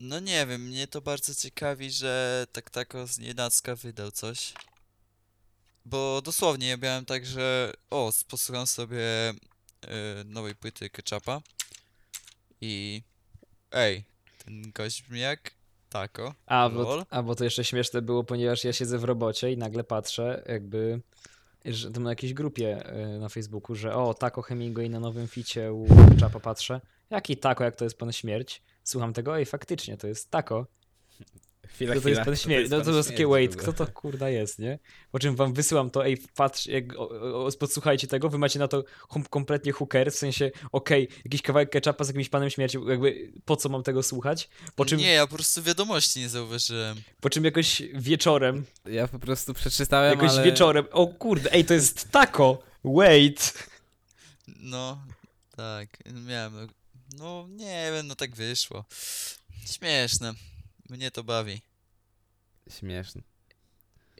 [0.00, 0.20] No.
[0.20, 4.52] Nie wiem, mnie to bardzo ciekawi, że tak tako z nienacka wydał coś.
[5.84, 11.40] Bo dosłownie ja miałem tak, że o, posłucham sobie y, nowej płyty Ketchupa
[12.60, 13.02] i
[13.72, 14.04] ej,
[14.44, 15.50] ten gość brzmi jak
[15.88, 16.34] tako.
[16.46, 19.84] A bo, a bo to jeszcze śmieszne było, ponieważ ja siedzę w robocie i nagle
[19.84, 21.00] patrzę, jakby.
[21.64, 25.72] Że tam na jakiejś grupie y, na Facebooku, że o, Tako Hemingway na nowym ficie
[25.72, 25.86] u
[26.20, 26.80] Czapa patrzę.
[27.10, 28.62] Jaki Tako, jak to jest pan śmierć?
[28.84, 30.66] Słucham tego, ej, faktycznie, to jest Tako.
[31.68, 32.70] Chwila, Kto to jest pan śmierć?
[32.70, 34.78] No to jest takie śmierć wait, kto to kurda jest, nie?
[35.12, 37.08] Po czym wam wysyłam to, ej, patrz, jak, o,
[37.46, 41.70] o, podsłuchajcie tego, wy macie na to hum, kompletnie hooker, w sensie, okej, jakiś kawałek
[41.70, 44.48] ketchupa z jakimś panem śmierci, jakby po co mam tego słuchać?
[44.74, 46.96] Po czym, Nie, ja po prostu wiadomości nie zauważyłem.
[47.20, 50.42] po czym jakoś wieczorem, Ja po prostu przeczytałem, jakoś ale...
[50.42, 53.68] wieczorem, o kurde, ej, to jest tako, wait.
[54.56, 55.02] No,
[55.56, 55.88] tak,
[56.26, 56.68] miałem.
[57.18, 58.84] No nie wiem, no tak wyszło.
[59.66, 60.34] Śmieszne.
[60.90, 61.62] Mnie to bawi.
[62.70, 63.22] Śmieszne.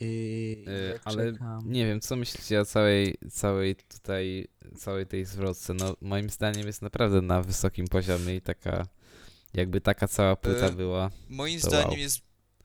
[0.01, 1.33] Yy, ale
[1.65, 4.49] nie wiem, co myślicie o całej, całej tutaj,
[4.79, 5.75] całej tej zwrotce?
[5.75, 8.87] No, moim zdaniem jest naprawdę na wysokim poziomie i taka,
[9.55, 11.99] jakby taka cała płyta Y, była, Moim zdaniem wow.
[11.99, 12.21] jest.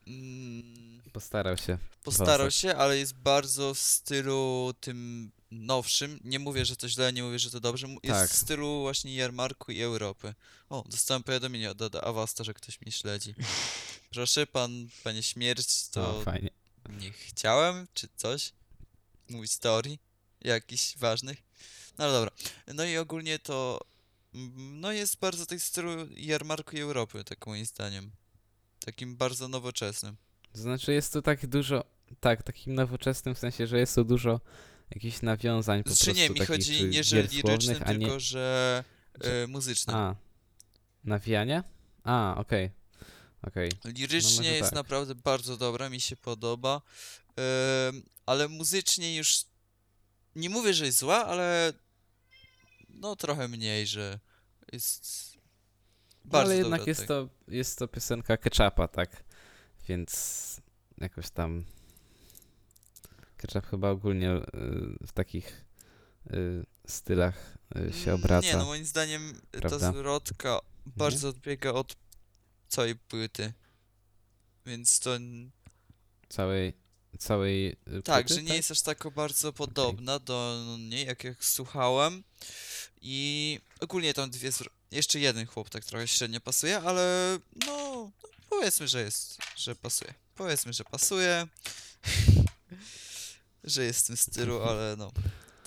[0.06, 1.78] Mm, postarał się.
[2.04, 2.60] postarał Wąsek.
[2.60, 6.20] się, ale jest bardzo w stylu tym nowszym.
[6.24, 7.86] Nie mówię, że to źle, nie mówię, że to dobrze.
[8.02, 8.30] Jest Tak.
[8.30, 10.34] w stylu właśnie Jarmarku i Europy.
[10.70, 13.34] O, dostałem powiadomienie od Avasta, że ktoś mnie śledzi.
[14.14, 16.50] Proszę, pan, panie śmierć, to O, fajnie.
[17.00, 18.52] nie chciałem, czy coś.
[19.30, 19.98] Mówić teorii
[20.40, 21.42] jakichś ważnych.
[21.98, 22.30] No ale dobra.
[22.74, 23.80] No i ogólnie to.
[24.34, 28.10] mm, No jest bardzo tej stylu Jarmarku i Europy, tak moim zdaniem.
[28.84, 30.16] Takim bardzo nowoczesnym.
[30.52, 31.84] To znaczy jest tu tak dużo,
[32.20, 34.40] tak, takim nowoczesnym w sensie, że jest tu dużo
[34.94, 37.98] jakichś nawiązań po Znaczy prostu nie, mi takich chodzi nie, że lirycznym, a nie...
[37.98, 38.84] tylko że
[39.20, 39.96] e, muzycznym.
[39.96, 40.16] A,
[41.04, 41.62] nawijanie?
[42.04, 42.70] A, okej,
[43.42, 43.70] okej.
[43.84, 44.74] Lirycznie może jest tak.
[44.74, 46.82] naprawdę bardzo dobra, mi się podoba.
[48.26, 49.44] Ale muzycznie już
[50.36, 51.72] nie mówię, że jest zła, ale
[52.88, 54.18] no trochę mniej, że
[54.72, 55.36] jest
[56.24, 57.08] No, bardzo ale dobra, jednak jest, tak.
[57.08, 59.24] to, jest to piosenka Ketchupa, tak?
[59.88, 60.60] Więc
[60.98, 61.64] jakoś tam
[63.36, 64.42] Ketchup chyba ogólnie y,
[65.06, 65.64] w takich
[66.32, 68.46] y, stylach y, się Mm, obraca.
[68.46, 69.92] Nie, no moim zdaniem ta prawda?
[69.92, 71.96] zwrotka bardzo odbiega od
[72.68, 73.52] całej płyty.
[74.66, 75.10] Więc to
[76.28, 76.72] Całej,
[77.18, 81.44] całej y, tak, płyty, że nie jest aż tak bardzo podobna do niej, jak, jak
[81.44, 82.24] słuchałem.
[83.00, 84.50] I ogólnie tam dwie
[84.90, 88.10] jeszcze jeden chłop tak trochę średnio pasuje, ale no
[88.50, 90.14] powiedzmy, że jest, że pasuje.
[90.34, 91.46] Powiedzmy, że pasuje.
[93.66, 95.12] że jest w tym stylu, ale no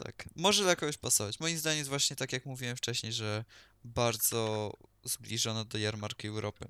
[0.04, 0.30] tak.
[0.36, 1.40] Może dla kogoś pasować.
[1.40, 3.46] Moim zdaniem jest właśnie tak jak mówiłem wcześniej, że
[3.84, 6.68] bardzo zbliżona do jarmarki Europy.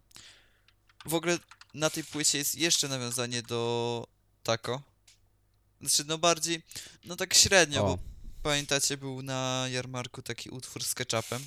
[1.06, 1.40] W ogóle
[1.74, 4.08] na tej płycie jest jeszcze nawiązanie do
[4.44, 4.82] Taco.
[5.82, 6.64] Znaczy, no bardziej,
[7.06, 8.00] no tak średnio, bo O,
[8.44, 11.46] Pamiętacie, był na jarmarku taki utwór z ketchupem?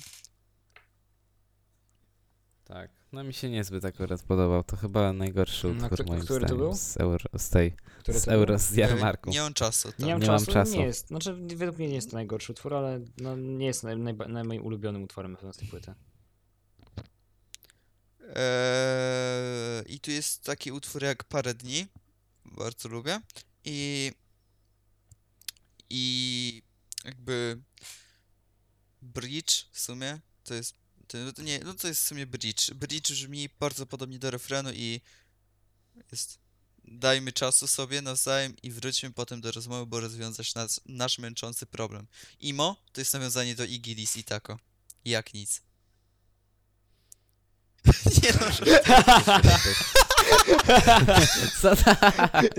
[2.65, 3.02] tak.
[3.13, 4.63] No mi się niezbyt akurat podobał.
[4.63, 6.75] To chyba najgorszy Na utwór kto- moim który to zdaniem był?
[6.75, 8.57] z, euro, z tej, Który z to euro, był?
[8.59, 9.29] z jarmarku.
[9.29, 9.87] Nie mam czasu.
[9.91, 9.99] Tak.
[9.99, 10.75] Nie mam Nie mam czasu, czasu.
[10.77, 11.07] nie jest.
[11.07, 14.43] Znaczy, według mnie nie jest to najgorszy utwór, ale no, nie jest naj, najba- naj,
[14.43, 15.93] moim ulubionym utworem na z tej płyty.
[18.35, 21.87] Eee, I tu jest taki utwór jak Parę dni.
[22.45, 23.19] Bardzo lubię.
[23.65, 24.11] I.
[25.89, 26.61] I.
[27.05, 27.61] Jakby.
[29.01, 30.19] Bridge w sumie.
[30.43, 30.82] To jest.
[31.13, 32.71] To, no to nie, no to jest w sumie bridge.
[32.71, 35.01] Bridge brzmi bardzo podobnie do refrenu i.
[36.11, 36.39] Jest.
[36.85, 42.07] Dajmy czasu sobie nawzajem i wróćmy potem do rozmowy, bo rozwiązać nas, nasz męczący problem.
[42.39, 44.59] Imo to jest nawiązanie do Iggy Lis i Taco.
[45.05, 45.61] Jak nic.
[48.23, 48.51] nie no.
[51.61, 51.95] Co ta?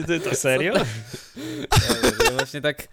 [0.07, 0.75] To, to serio?
[0.75, 0.85] Ja,
[2.25, 2.89] ja właśnie tak.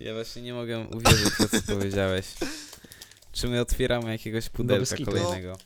[0.00, 2.26] Ja właśnie nie mogę uwierzyć w to, co powiedziałeś.
[3.36, 5.10] Czy my otwieramy jakiegoś pudelka kitu.
[5.10, 5.58] kolejnego?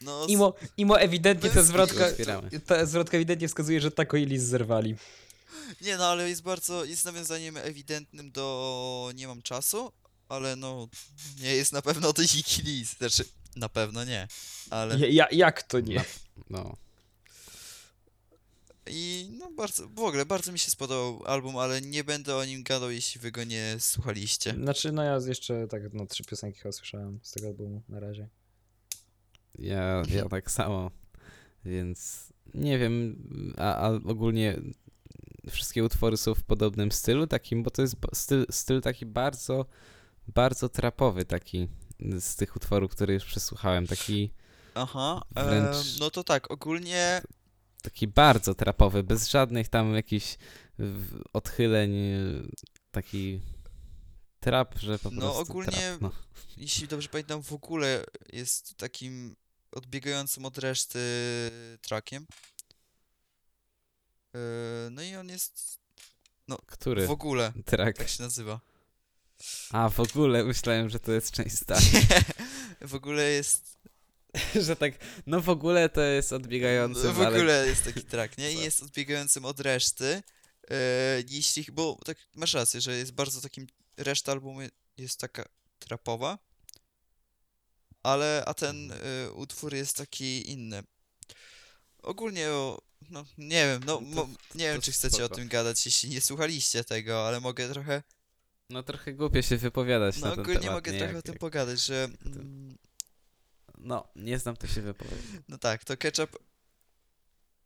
[0.00, 2.60] No, Imo, Imo ewidentnie ta zwrotka, otwieramy.
[2.66, 4.96] ta zwrotka ewidentnie wskazuje, że Taco i Liz zerwali.
[5.80, 9.92] Nie no, ale jest bardzo, jest nawiązaniem ewidentnym do nie mam czasu,
[10.28, 10.88] ale no,
[11.40, 12.22] nie jest na pewno do
[12.64, 12.96] Lis.
[12.98, 13.24] Znaczy,
[13.56, 14.28] na pewno nie,
[14.70, 14.98] ale...
[14.98, 16.04] Ja, ja, jak to nie?
[16.50, 16.76] No.
[18.86, 22.62] I no bardzo, w ogóle bardzo mi się spodobał album, ale nie będę o nim
[22.62, 24.54] gadał, jeśli wy go nie słuchaliście.
[24.54, 28.28] Znaczy, no ja jeszcze tak, no trzy piosenki chyba słyszałem z tego albumu na razie.
[29.58, 30.90] Ja, ja tak samo.
[31.64, 33.16] Więc nie wiem,
[33.58, 34.60] a, a ogólnie
[35.50, 39.66] wszystkie utwory są w podobnym stylu takim, bo to jest styl, styl taki bardzo,
[40.28, 41.68] bardzo trapowy taki
[42.18, 43.86] z tych utworów, które już przesłuchałem.
[43.86, 44.30] Taki,
[44.74, 47.22] Aha, Wręcz- em, no to tak, ogólnie
[47.84, 50.36] taki bardzo trapowy, bez żadnych tam jakichś
[51.32, 51.90] odchyleń,
[52.90, 53.40] taki
[54.40, 56.10] trap, że po No, prostu ogólnie trap, no.
[56.56, 59.36] jeśli dobrze pamiętam, w ogóle jest takim
[59.72, 60.98] odbiegającym od reszty
[61.82, 62.26] trackiem.
[64.34, 64.38] E,
[64.90, 65.78] No i on jest
[66.66, 67.98] Który w ogóle, track?
[67.98, 68.60] tak się nazywa.
[69.70, 71.80] A, w ogóle myślałem, że to jest część stara.
[72.80, 73.78] W ogóle jest,
[74.66, 74.94] że tak,
[75.26, 78.52] no w ogóle to jest odbiegający, No, w ale ogóle jest taki track, nie?
[78.52, 78.62] I Co?
[78.62, 80.22] jest odbiegającym od reszty.
[80.70, 80.76] E,
[81.28, 83.66] jeśli, bo tak masz rację, że jest bardzo takim,
[83.96, 84.60] reszta albumu
[84.96, 85.44] jest taka
[85.78, 86.38] trapowa,
[88.02, 90.82] ale, a ten e, utwór jest taki inny.
[92.02, 95.32] Ogólnie o, no nie wiem, no To- mo, nie wiem czy chcecie spoko.
[95.34, 98.02] o tym gadać, jeśli nie słuchaliście tego, ale mogę trochę,
[98.70, 100.98] no trochę głupio się wypowiadać no na ten ogólnie temat, mogę nie?
[100.98, 102.76] trochę Jak- o tym jak- pogadać, że mm,
[103.84, 105.26] No, nie znam, to się wypowiedzieć.
[105.48, 106.38] No tak, to Ketchup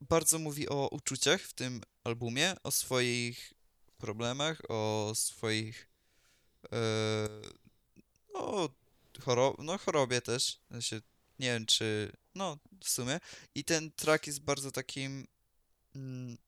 [0.00, 3.54] bardzo mówi o uczuciach w tym albumie, o swoich
[3.98, 5.88] problemach, o swoich
[8.34, 8.68] no,
[9.24, 10.58] choro no chorobie też.
[10.68, 11.00] Sensie,
[11.38, 13.20] nie wiem czy no w sumie.
[13.54, 15.26] I ten track jest bardzo takim
[15.94, 16.38] mm,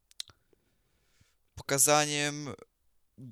[1.54, 2.54] pokazaniem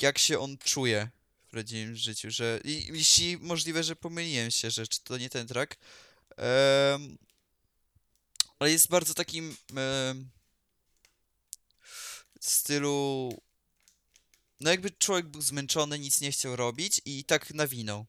[0.02, 1.10] jak się on czuje
[1.46, 5.46] w prawdziwym życiu, że i jeśli możliwe, że pomyliłem się, że czy to nie ten
[5.46, 5.76] track,
[8.58, 9.56] ale jest bardzo takim
[12.40, 13.30] stylu.
[14.60, 18.06] No, jakby człowiek był zmęczony, nic nie chciał robić i tak nawinął.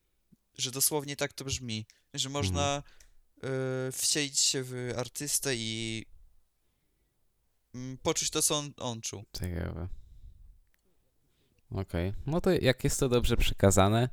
[0.58, 1.86] Że dosłownie tak to brzmi.
[2.14, 2.84] Że można
[3.44, 6.06] e, wcielić się w artystę i
[7.76, 9.24] mm, poczuć to, co on, on czuł.
[9.40, 9.88] Ciekawe.
[11.72, 14.10] Okej, no to jak jest to dobrze przekazane, y,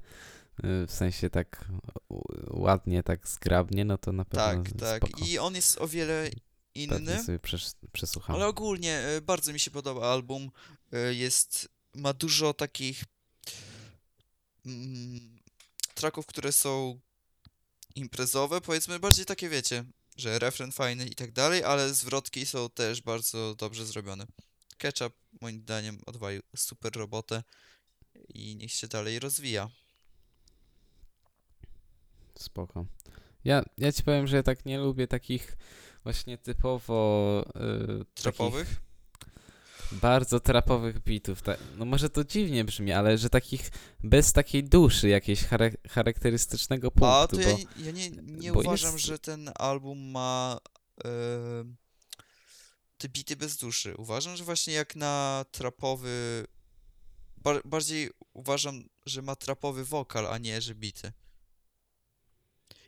[0.63, 1.69] w sensie tak
[2.51, 5.03] ładnie, tak zgrabnie, no to na pewno Tak, tak.
[5.09, 5.25] spoko.
[5.25, 6.31] I on jest o wiele
[6.73, 7.25] Pewnie inny.
[7.25, 8.37] sobie przes- przesłucham.
[8.37, 10.51] Ale ogólnie e, bardzo mi się podoba album.
[10.93, 13.05] E, Jest, ma dużo takich
[14.67, 15.37] mm,
[15.95, 17.01] tracków, które są
[17.95, 19.85] imprezowe, powiedzmy, bardziej takie wiecie,
[20.17, 24.27] że refren fajny i tak dalej, ale zwrotki są też bardzo dobrze zrobione.
[24.79, 27.43] Ketchup moim zdaniem odwalił super robotę
[28.29, 29.69] i niech się dalej rozwija.
[32.39, 32.87] Spoko.
[33.45, 35.57] Ja, ja ci powiem, że ja tak nie lubię takich
[36.03, 37.45] właśnie typowo
[38.01, 38.69] y, Trapowych?
[38.69, 38.87] Takich,
[39.93, 41.43] bardzo trapowych bitów.
[41.77, 43.71] No może to dziwnie brzmi, ale że takich
[44.05, 47.43] bez takiej duszy, jakiegoś chare- charakterystycznego punktu, A to bo...
[47.43, 50.59] ja, nie- ja nie, nie bo uważam, jest- że ten album ma
[51.05, 51.09] e,
[52.99, 53.95] te bity bez duszy.
[53.97, 56.45] Uważam, że właśnie jak na trapowy.
[57.37, 61.13] Bar bardziej uważam, że ma trapowy wokal, a nie, że bity.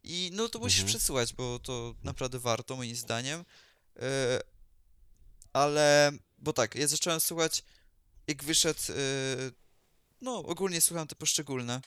[0.08, 0.88] I no to musisz Mhm.
[0.98, 3.44] przesłuchać, bo to naprawdę warto, moim zdaniem.
[3.96, 4.40] E,
[5.52, 7.64] ale, bo tak, ja zacząłem słuchać,
[8.26, 8.80] jak wyszedł.
[8.88, 8.94] E,
[10.20, 11.80] no, ogólnie słucham te poszczególne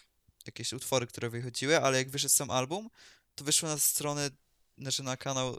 [0.46, 2.90] jakieś utwory, które wychodziły, ale jak wyszedł sam album,
[3.36, 4.30] to wyszło na stronę,
[4.78, 5.56] znaczy na kanał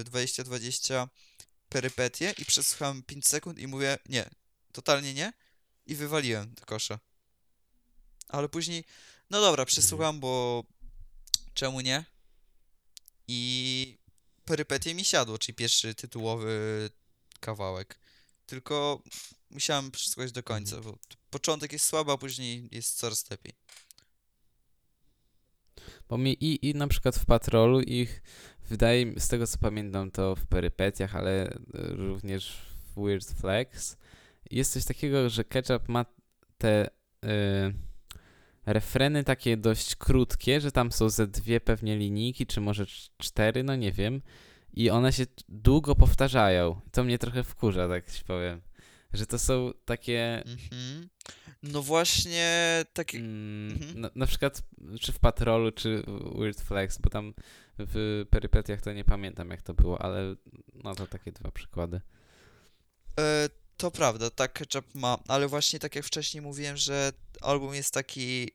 [0.00, 1.08] y, 2020
[1.68, 4.30] Perypetie i przesłuchałem 5 sekund i mówię, nie,
[4.72, 5.32] totalnie nie
[5.86, 6.98] i wywaliłem do kosza.
[8.28, 8.84] Ale później,
[9.30, 10.64] no dobra, przesłucham, bo
[11.54, 12.04] czemu nie?
[13.28, 13.98] I
[14.44, 16.90] Perypetie mi siadło, czyli pierwszy tytułowy
[17.40, 17.98] kawałek.
[18.46, 19.02] Tylko
[19.50, 20.98] musiałem przesłuchać do końca, bo
[21.30, 23.52] początek jest słaby, a później jest coraz lepiej.
[26.08, 28.22] Bo mi i, i na przykład w Patrolu ich
[28.68, 32.62] wydaje mi, z tego co pamiętam to w perypetiach, ale e, również
[32.94, 33.96] w Weird Flex
[34.50, 36.06] jest coś takiego, że Ketchup ma
[36.58, 36.90] te
[37.24, 37.72] e,
[38.66, 43.62] refreny takie dość krótkie, że tam są ze dwie pewnie linijki, czy może cz- cztery,
[43.62, 44.22] no nie wiem.
[44.74, 46.80] I one się długo powtarzają.
[46.92, 48.60] To mnie trochę wkurza, tak ci powiem.
[49.12, 51.08] Że to są takie Mhm.
[51.62, 53.18] No właśnie, takie.
[53.18, 54.00] Mm, Mhm.
[54.00, 54.62] na, na przykład
[55.00, 56.02] czy w Patrolu, czy
[56.38, 57.34] Weird Flex, bo tam
[57.78, 60.36] w perypetiach to nie pamiętam jak to było, ale
[60.84, 62.00] no to takie dwa przykłady.
[63.20, 63.48] E,
[63.82, 68.50] to prawda, tak Ketchup ma, ale właśnie tak jak wcześniej mówiłem, że album jest taki.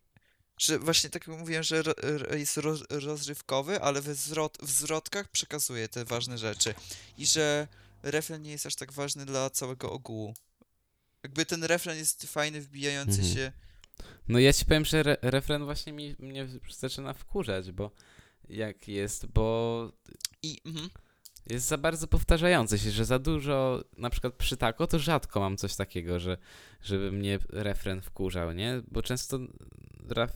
[0.57, 1.83] Że właśnie tak jak mówiłem, że
[2.31, 6.73] jest roz, rozrywkowy, ale w, zwrot, w zwrotkach przekazuje te ważne rzeczy.
[7.17, 7.67] I że
[8.03, 10.33] refren nie jest aż tak ważny dla całego ogółu.
[11.23, 13.33] Jakby ten refren jest fajny, wbijający Mhm.
[13.35, 13.51] się.
[14.27, 16.47] No ja ci powiem, że re, refren właśnie mi, mnie
[16.79, 17.91] zaczyna wkurzać, bo
[18.49, 19.91] jak jest, bo
[20.43, 20.61] I.
[20.65, 20.89] Mhm.
[21.49, 25.57] Jest za bardzo powtarzający się, że za dużo, na przykład przy tako, to rzadko mam
[25.57, 26.37] coś takiego, że
[26.81, 28.81] żeby mnie refren wkurzał, nie?
[28.87, 29.39] Bo często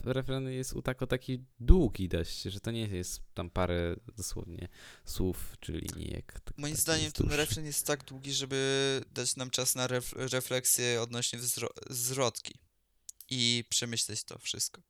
[0.04, 4.68] refren jest u tako taki długi dość, że to nie jest tam parę dosłownie
[5.04, 6.40] słów czy linijek.
[6.56, 11.38] Moim zdaniem ten refren jest tak długi, żeby dać nam czas na ref, refleksję odnośnie
[11.90, 12.58] zwrotki
[13.30, 14.82] i przemyśleć to wszystko.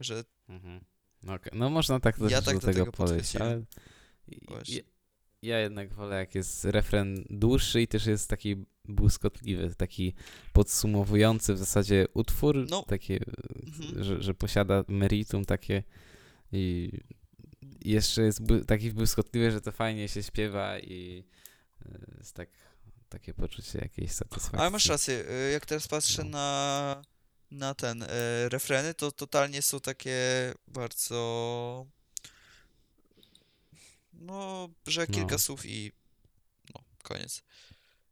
[0.00, 0.84] Że Mhm.
[1.28, 1.52] Okej.
[1.54, 3.62] no można tak też Ja tak do do tego tego podejść, ale.
[5.42, 10.14] Ja, jednak wolę jak jest refren dłuższy i też jest taki błyskotliwy, taki
[10.52, 12.82] podsumowujący w zasadzie utwór, No.
[12.82, 13.18] takie,
[13.66, 14.04] Mhm.
[14.04, 15.82] że, że posiada meritum takie
[16.52, 16.92] i
[17.84, 21.24] jeszcze jest bły, taki błyskotliwy, że to fajnie się śpiewa i
[21.86, 22.48] y, jest tak,
[23.08, 24.58] takie poczucie jakiejś satysfakcji.
[24.58, 26.30] Ale masz rację, y, jak teraz patrzę No.
[26.30, 27.02] na,
[27.50, 28.06] na ten y,
[28.48, 30.18] refreny, to totalnie są takie
[30.68, 31.86] bardzo.
[34.20, 35.38] No, że kilka No.
[35.38, 35.92] słów i.
[36.74, 37.42] No, koniec.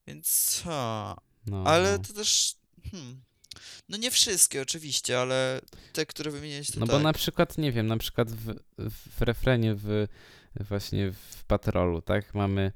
[0.07, 0.61] Więc.
[0.64, 1.16] Ha.
[1.47, 2.05] No, Ale no.
[2.05, 2.55] to też.
[2.90, 3.23] Hmm.
[3.88, 5.61] No nie wszystkie oczywiście, ale
[5.92, 6.97] te, które wymieniłeś to No tak.
[6.97, 8.55] bo na przykład, nie wiem, na przykład w,
[9.16, 10.07] w refrenie w
[10.61, 12.73] właśnie w Patrolu, tak, mamy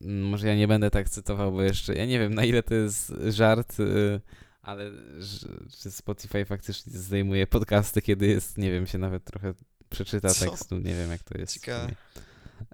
[0.00, 2.74] mm, może ja nie będę tak cytował, bo jeszcze, ja nie wiem na ile to
[2.74, 4.20] jest żart, y,
[4.62, 4.90] ale
[5.82, 9.54] że Spotify faktycznie zdejmuje podcasty, kiedy jest, nie wiem, się nawet trochę
[9.90, 10.50] przeczyta Co?
[10.50, 11.54] tekstu, nie wiem jak to jest.
[11.54, 11.94] Ciekawe.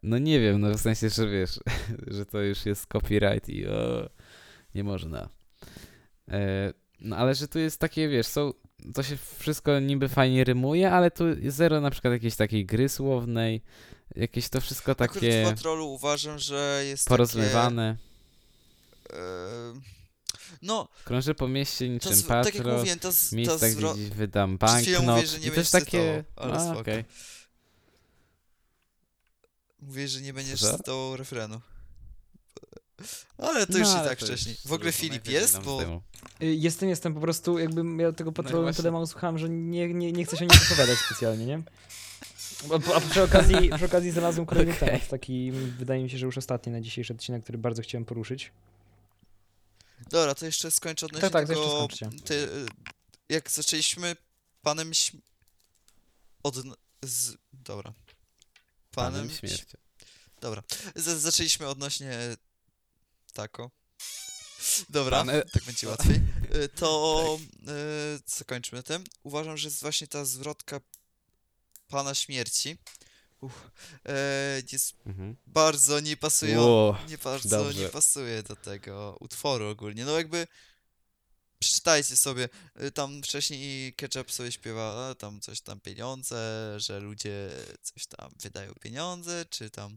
[0.02, 1.60] No nie wiem, no w sensie, że wiesz,
[2.16, 4.08] że to już jest copyright i o,
[4.74, 5.28] nie można.
[6.28, 8.52] E, no ale że tu jest takie, wiesz, są,
[8.94, 13.62] to się wszystko niby fajnie rymuje, ale tu zero na przykład jakiejś takiej gry słownej,
[14.16, 17.96] jakieś to wszystko Akurat takie w Patrolu uważam, że jest porozmywane.
[19.06, 19.18] takie...
[19.18, 20.02] e,
[20.62, 24.58] no, Krążę po mieście niczym z, tak jak patrol, mówiłem, to, z, miejsca, gdzie wydam
[24.58, 26.90] banknot mówię, że nie i też takie, cytował, ale a, spoko.
[29.82, 30.76] Mówię, że nie będziesz Co?
[30.76, 31.60] cytował refrenu.
[33.38, 34.54] Ale to No, już i ale tak to wcześniej.
[34.54, 36.02] już W ogóle Filip jest, bo...
[36.42, 39.94] Y, Jestem, jestem, po prostu jakbym ja tego patrolu No tyle mało słuchałem, że nie,
[39.94, 41.62] nie, nie chcę się o nim wypowiadać specjalnie, nie?
[42.70, 44.88] A, a przy, okazji, przy okazji znalazłem kolejny Okej.
[44.88, 48.52] temat, taki wydaje mi się, że już ostatni na dzisiejszy odcinek, który bardzo chciałem poruszyć.
[50.10, 52.18] Dobra, to jeszcze skończę odnośnie tak, to jeszcze tego...
[52.24, 52.34] Te,
[53.28, 54.16] jak zaczęliśmy
[54.62, 55.20] panem śm...
[56.42, 56.56] Od...
[57.04, 57.36] Z...
[57.52, 57.92] Dobra.
[58.92, 59.36] Panem Panem...
[59.38, 59.78] śmiercią.
[60.40, 60.62] Dobra.
[60.96, 62.18] Z zaczęliśmy odnośnie
[63.32, 63.70] tako.
[64.88, 66.20] Dobra, Pane- tak będzie łatwiej.
[66.64, 67.38] Y, To
[68.26, 69.04] zakończmy tym.
[69.22, 70.80] Uważam, że jest właśnie ta zwrotka
[71.88, 72.78] Pana Śmierci.
[73.40, 73.70] Uff,
[74.08, 75.36] e, jest Mhm.
[75.46, 77.80] bardzo nie pasują, Ło, nie bardzo dobrze.
[77.80, 80.04] nie pasuje do tego utworu ogólnie.
[80.04, 80.46] No jakby
[81.62, 82.48] przeczytajcie sobie,
[82.82, 87.50] y, tam wcześniej Ketchup sobie śpiewa tam coś tam pieniądze, że ludzie
[87.82, 89.96] coś tam wydają pieniądze, czy tam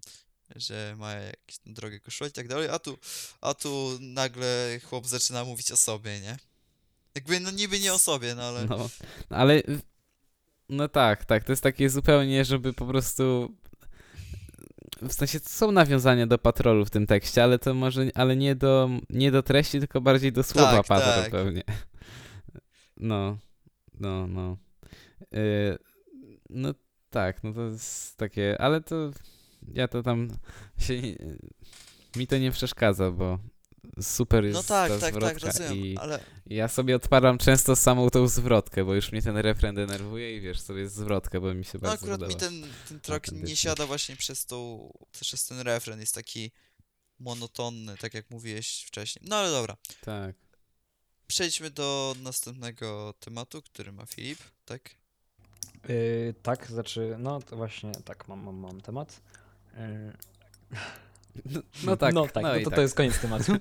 [0.55, 2.97] że ma jakieś tam drogie koszule i tak dalej, a tu,
[3.41, 6.38] a tu nagle chłop zaczyna mówić o sobie, nie?
[7.16, 8.89] Jakby no niby nie o sobie, no ale No,
[9.30, 9.63] ale
[10.70, 13.55] no tak, tak, to jest takie zupełnie, żeby po prostu
[15.10, 18.89] w sensie są nawiązania do patrolu w tym tekście, ale to może, ale nie do,
[19.10, 21.32] nie do treści, tylko bardziej do słowa Tak, patrol tak.
[21.32, 21.64] pewnie.
[22.97, 23.38] No,
[23.99, 24.58] no, no.
[25.34, 25.78] Y,
[26.49, 26.74] no
[27.10, 29.12] tak, no to jest takie, ale to
[29.74, 30.28] ja to tam
[30.78, 30.93] się,
[32.16, 33.39] mi to nie przeszkadza, bo
[34.02, 37.76] super jest no tak, ta tak, tak, zwrotka rozumiem, i ale ja sobie odpalam często
[37.76, 41.66] samą tą zwrotkę, bo już mnie ten refren denerwuje i wiesz, sobie zwrotkę, bo mi
[41.66, 42.34] się No bardzo akurat podoba.
[42.34, 46.52] mi ten, ten track nie siada właśnie przez tą, przez ten refren, jest taki
[47.20, 49.26] monotonny, tak jak mówiłeś wcześniej.
[49.30, 50.36] No ale dobra, Tak.
[51.28, 54.90] przejdźmy do następnego tematu, który ma Filip, tak?
[55.90, 59.22] Yy, tak, znaczy, no to właśnie, tak, mam, mam, mam temat.
[59.78, 60.14] Yy,
[61.46, 62.76] No, no tak, no tak, no i to, tak.
[62.76, 63.54] to jest koniec tematu.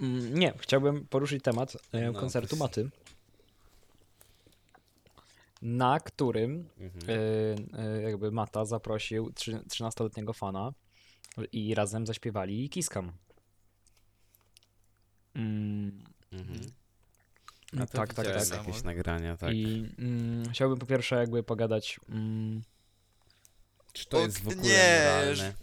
[0.00, 2.62] Mm, Nie, chciałbym poruszyć temat e, No, koncertu proszę.
[2.64, 2.90] Maty,
[5.62, 7.18] na którym Mhm.
[7.78, 10.72] e, jakby Mata zaprosił trzy- 13-letniego fana
[11.52, 13.12] i razem zaśpiewali Kiskam.
[15.34, 16.60] Mm, Mhm.
[17.82, 18.66] A tak, tak, tak.
[18.66, 19.54] jakieś nagrania, tak.
[19.54, 22.62] I mm, chciałbym po pierwsze jakby pogadać mm,
[23.92, 25.54] Czy to O, jest w ogóle nie, moralne?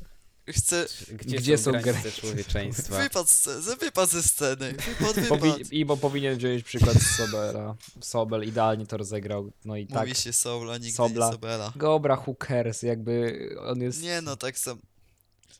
[0.49, 2.21] Chcę Gdzie, Gdzie są, są granice granice?
[2.21, 2.97] człowieczeństwa?
[3.03, 5.71] wypad, z, wypad ze sceny, wypad, Powi- wypad.
[5.71, 7.75] I bo powinien wziąć przykład z Sobera.
[8.01, 9.51] Sobel idealnie to rozegrał.
[9.65, 10.07] No i tak.
[10.07, 11.25] Mówi się Sobla, nigdy Sobla.
[11.27, 11.73] nie Sobela.
[11.75, 14.01] Dobra, who cares, jakby on jest.
[14.01, 14.79] Nie no, tak sam,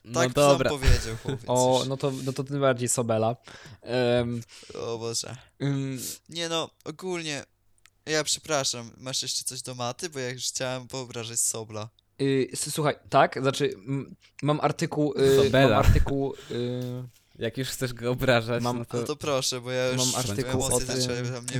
[0.04, 0.70] No tak dobra.
[0.70, 1.44] sam powiedział chłopiec.
[1.56, 3.36] O, no to, no to tym bardziej Sobela.
[3.82, 4.40] Em,
[4.74, 5.36] o Boże.
[5.62, 7.44] ym, Nie no, ogólnie,
[8.06, 11.88] ja przepraszam, masz jeszcze coś do maty, bo ja już chciałem wyobrażać Sobla.
[12.20, 15.14] Y, s- słuchaj, tak, znaczy m, mam artykuł.
[15.46, 16.34] Y, mam artykuł.
[16.50, 17.02] Y,
[17.38, 19.06] Jak już chcesz go obrażać, Mam- no No to...
[19.06, 20.96] to proszę, bo ja już mam artykuł o emocje tym.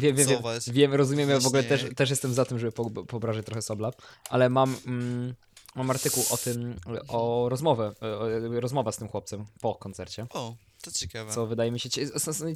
[0.00, 0.38] Wiem, wiem, wiem,
[0.72, 3.90] wiem, rozumiem, ja w ogóle też, też jestem za tym, żeby po, poobrażać trochę Sobla,
[4.30, 4.76] ale mam.
[4.86, 5.34] Mm,
[5.74, 6.74] Mam artykuł o tym,
[7.08, 10.26] o rozmowę, o, rozmowa z tym chłopcem po koncercie.
[10.30, 11.32] O, to ciekawe.
[11.32, 11.88] Co wydaje mi się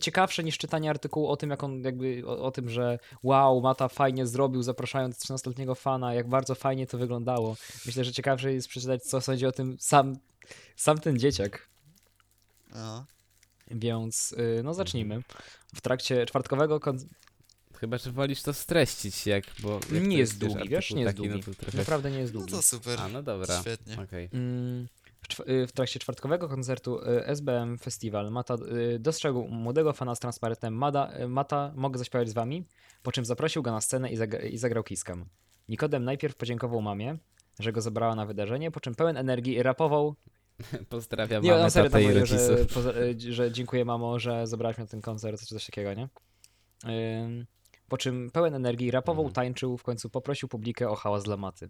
[0.00, 3.88] ciekawsze niż czytanie artykułu o tym, jak on jakby o, o tym, że wow, Mata
[3.88, 7.56] fajnie zrobił, zapraszając 13-letniego fana, jak bardzo fajnie to wyglądało.
[7.86, 10.16] Myślę, że ciekawsze jest przeczytać, co sądzi o tym sam,
[10.76, 11.68] sam ten dzieciak.
[12.74, 13.06] No.
[13.70, 15.22] Więc y, no zacznijmy.
[15.74, 17.08] W trakcie czwartkowego kon-
[17.82, 19.80] Chyba, że wolisz to streścić, jak, bo...
[19.92, 21.44] Jak nie jest długi, wiesz, nie jest taki, długi.
[21.48, 21.78] No.
[21.78, 22.52] Naprawdę nie jest no długi.
[22.54, 23.00] to super.
[23.00, 24.00] A, no dobra, Świetnie.
[24.00, 24.28] okej.
[24.32, 24.88] Mm,
[25.28, 28.54] W, y, w trakcie czwartkowego koncertu y, SBM Festival Mata
[28.94, 32.64] y, dostrzegł młodego fana z transparentem Mada, Mata, mogę zaśpiewać z wami?
[33.02, 34.18] Po czym zaprosił go na scenę i,
[34.54, 35.24] i zagrał kiskam.
[35.68, 37.18] Nikodem najpierw podziękował mamie,
[37.58, 40.14] że go zabrała na wydarzenie, po czym pełen energii rapował.
[40.88, 42.86] Pozdrawiam Nie, mamę, no serio, tam tatę i że, rodziców.
[42.86, 46.08] y, że dziękuję mamo, że zabrałaś mnie na ten koncert, czy coś takiego, nie?
[47.88, 49.34] Po czym pełen energii rapował, Mhm.
[49.34, 51.68] tańczył, w końcu poprosił publikę o hałas dla Maty.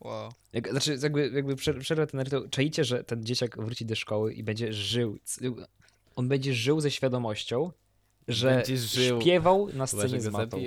[0.00, 0.32] Wow.
[0.52, 2.48] Jak, znaczy, jakby, jakby przer- przerwę ten rytuał.
[2.48, 5.18] Czaicie, że ten dzieciak wróci do szkoły i będzie żył.
[6.16, 7.72] On będzie żył ze świadomością,
[8.28, 8.62] że
[9.20, 10.58] śpiewał na Chyba, scenie go z matą.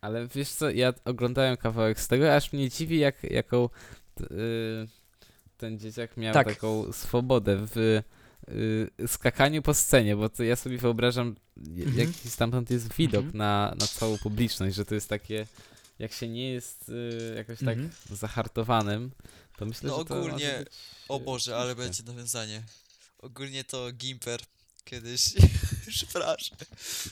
[0.00, 3.68] Ale wiesz co, ja oglądałem kawałek z tego, aż mnie dziwi, jak, jaką
[4.14, 4.88] t- y,
[5.56, 6.46] ten dzieciak miał Tak.
[6.46, 7.76] taką swobodę w
[8.98, 11.98] y, skakaniu po scenie, bo to ja sobie wyobrażam, Mhm.
[11.98, 13.38] jaki stamtąd jest widok Mhm.
[13.38, 15.46] na, na całą publiczność, że to jest takie,
[15.98, 17.90] jak się nie jest y, jakoś tak Mhm.
[18.10, 19.10] zahartowanym,
[19.58, 20.68] to myślę, No że to ogólnie- być,
[21.08, 22.62] O y, Boże, ale będzie nawiązanie.
[23.18, 24.40] Ogólnie to Gimper
[24.84, 25.20] kiedyś,
[25.88, 26.58] przepraszam,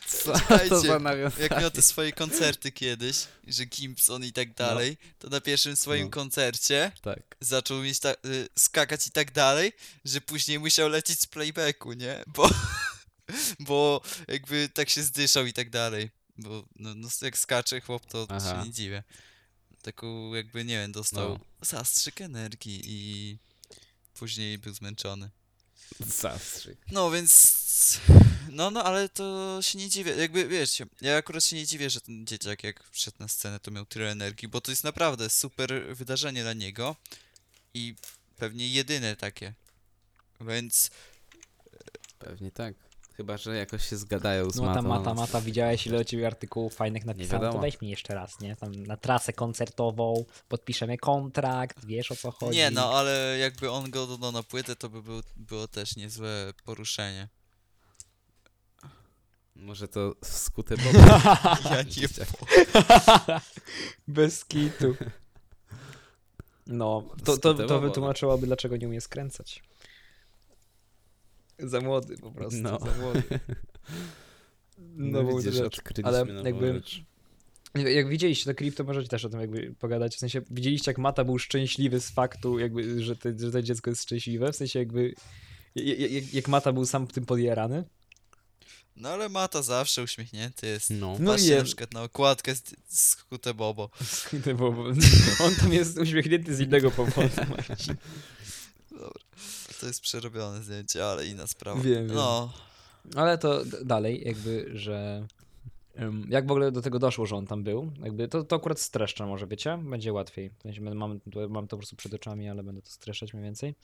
[0.07, 0.33] Co
[0.69, 1.43] to za nawiązanie?
[1.43, 3.17] jak miał te swoje koncerty kiedyś,
[3.47, 6.11] że Gimpson i tak dalej, to na pierwszym swoim No.
[6.11, 7.21] koncercie Tak.
[7.41, 9.73] zaczął mieć ta, y, skakać i tak dalej,
[10.05, 12.25] że później musiał lecieć z playbacku, nie?
[12.27, 12.51] Bo,
[13.69, 16.11] bo jakby tak się zdyszał i tak dalej.
[16.37, 18.51] Bo no, no jak skacze chłop, to Aha.
[18.63, 19.03] się nie dziwię.
[19.83, 21.41] Taką jakby, nie wiem, dostał No.
[21.63, 23.39] zastrzyk energii i
[24.15, 25.31] później był zmęczony.
[26.01, 26.79] Zastrzyk.
[26.91, 27.55] No więc.
[28.51, 30.13] No, no, ale to się nie dziwię.
[30.17, 33.71] Jakby wiecie, ja akurat się nie dziwię, że ten dzieciak jak wszedł na scenę, to
[33.71, 36.97] miał tyle energii, bo to jest naprawdę super wydarzenie dla niego
[37.75, 37.95] i
[38.37, 39.55] pewnie jedyne takie.
[40.41, 40.91] Więc
[42.19, 42.75] Pewnie tak.
[43.17, 44.89] Chyba, że jakoś się zgadają z No ta matą.
[44.89, 48.57] mata, mata, widziałeś ile u ciebie artykułów fajnych napisano, to weź mi jeszcze raz, nie?
[48.57, 52.59] Tam na trasę koncertową, podpiszemy kontrakt, wiesz o co chodzi.
[52.59, 56.53] Nie, no ale jakby on go dodał na płytę, to by był, było też niezłe
[56.65, 57.29] poruszenie.
[59.57, 60.99] Może to skute bo
[61.71, 62.09] Ja nie
[64.09, 64.97] Bez kitu.
[66.67, 67.81] No, to, to, to no.
[67.81, 69.63] wytłumaczyłoby, dlaczego nie umie skręcać.
[71.59, 72.79] Za młody po prostu, No.
[72.79, 73.23] za młody.
[74.97, 75.79] No, bo widzisz, rzecz.
[75.79, 77.03] odkryliśmy Ale jakby- rzecz.
[77.75, 80.17] Jak widzieliście to klip, to możecie też o tym jakby pogadać.
[80.17, 83.91] W sensie, widzieliście jak Mata był szczęśliwy z faktu, jakby, że, te, że to dziecko
[83.91, 84.53] jest szczęśliwe?
[84.53, 85.15] W sensie jakby,
[85.75, 87.85] jak, jak, Mata był sam tym podjarany?
[88.97, 90.91] No ale Mata zawsze uśmiechnięty jest.
[90.91, 91.17] No.
[91.21, 93.91] No Patrzcie na przykład na okładkę z, z Kute Bobo.
[94.31, 94.85] Kurde, bo, bo
[95.45, 97.29] on tam jest uśmiechnięty z innego powodu.
[98.91, 99.11] Dobra.
[99.81, 101.81] To jest przerobione zdjęcie, ale inna sprawa.
[101.81, 102.17] Wiem, wiem.
[102.17, 102.53] No,
[103.17, 105.27] Ale to d- dalej, jakby, że.
[106.01, 107.93] ym, Jak w ogóle do tego doszło, że on tam był?
[108.03, 109.79] Jakby to, to akurat streszczę może, wiecie?
[109.83, 110.51] Będzie łatwiej.
[110.59, 113.33] W sensie będę- mam, tu- mam to po prostu przed oczami, ale będę to streszczać
[113.35, 113.75] mniej więcej.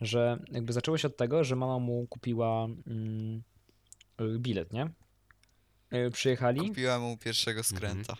[0.00, 3.42] Że jakby zaczęło się od tego, że mama mu kupiła mm,
[4.20, 4.90] y, bilet, nie?
[5.94, 6.68] Y, Przyjechali.
[6.68, 8.16] kupiła mu pierwszego skręta.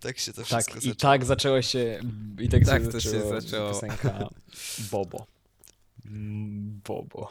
[0.00, 0.94] Tak się to Tak, wszystko i zaczęło.
[0.94, 2.00] tak zaczęło się.
[2.40, 3.70] I tak, Tak się to się zaczęło zaczęło.
[3.72, 4.28] Piosenka
[4.90, 5.26] Bobo.
[6.06, 7.30] Mm, Bobo.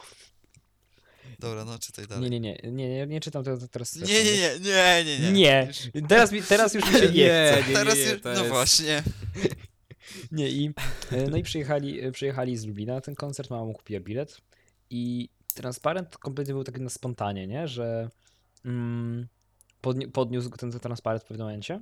[1.38, 2.30] Dobra, no czytaj dalej.
[2.30, 3.96] Nie, nie, nie, nie, nie, nie czytam tego teraz.
[3.96, 5.32] nie, nie, nie, nie, nie, nie.
[5.32, 7.64] Nie, teraz, mi, teraz już mi się nie chce.
[7.68, 9.02] nie, Teraz nie, już, no jest- właśnie.
[10.32, 10.70] Nie, i,
[11.12, 14.40] e, no i przyjechali, e, przyjechali z Lublina na ten koncert, mama mu kupiła bilet
[14.90, 18.10] i transparent kompletnie był taki na spontanie, nie, że
[18.64, 19.28] mm,
[19.82, 21.80] podni- podniósł ten transparent w pewnym momencie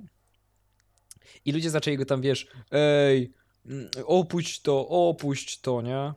[1.45, 3.33] i ludzie zaczęli go tam, wiesz, ej,
[3.65, 6.13] mm, opuść to, opuść to, nie,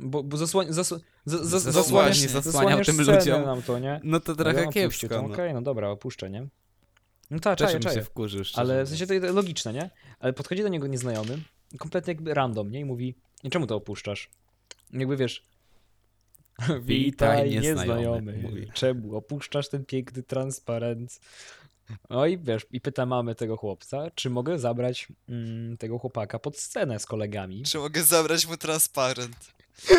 [0.00, 3.44] Bo, bo zasłania, zasła, za, za, Zasłania- zasłaniasz, zasłaniał zasłaniasz tym ludziom.
[3.44, 4.00] nam to, nie.
[4.04, 5.08] No to Ja trochę opuścił kiepsko.
[5.08, 5.34] To, No.
[5.34, 6.46] Okej, no dobra, opuszczę, nie.
[7.30, 8.02] No tak, czaję, bym się czaję.
[8.02, 9.90] wkurzył, szczerze Ale w sensie to jest logiczne, nie?
[10.20, 11.38] Ale podchodzi do niego nieznajomy,
[11.78, 12.80] kompletnie jakby random, nie?
[12.80, 13.14] I mówi,
[13.44, 14.30] "I czemu to opuszczasz?
[14.92, 15.46] Jakby wiesz,
[16.82, 18.70] witaj nieznajomy", nieznajomy, mówi.
[18.74, 21.20] czemu opuszczasz ten piękny transparent?
[22.10, 26.58] No i wiesz, i pyta mamy tego chłopca, czy mogę zabrać mm, tego chłopaka pod
[26.58, 27.62] scenę z kolegami?
[27.62, 29.54] Czy mogę zabrać mu transparent?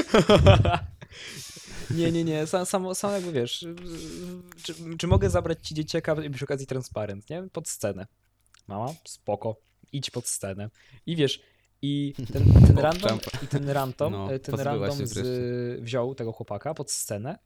[1.97, 3.65] nie, nie, nie, sam, sam, sam jakby wiesz,
[4.63, 7.43] czy, czy mogę zabrać ci dzieciaka i przy okazji transparent, nie?
[7.51, 8.07] Pod scenę.
[8.67, 9.55] Mama, spoko,
[9.91, 10.69] idź pod scenę.
[11.05, 11.41] I wiesz,
[11.81, 16.73] i ten, ten random, i ten random, No, e, ten random z, wziął tego chłopaka
[16.73, 17.39] pod scenę.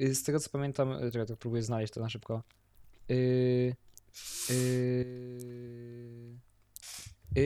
[0.00, 2.42] Y, Z tego co pamiętam, czekaj, to próbuję znaleźć to na szybko.
[3.08, 3.74] Yy,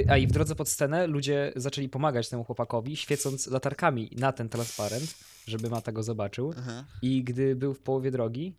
[0.08, 4.48] a i w drodze pod scenę ludzie zaczęli pomagać temu chłopakowi, świecąc latarkami na ten
[4.48, 5.14] transparent,
[5.46, 6.54] żeby Mata go zobaczył.
[6.58, 6.84] Aha.
[7.02, 8.54] I gdy był w połowie drogi,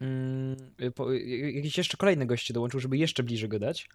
[0.00, 0.56] mm,
[0.94, 3.88] po, y- jakiś jeszcze kolejny gość się dołączył, żeby jeszcze bliżej go dać.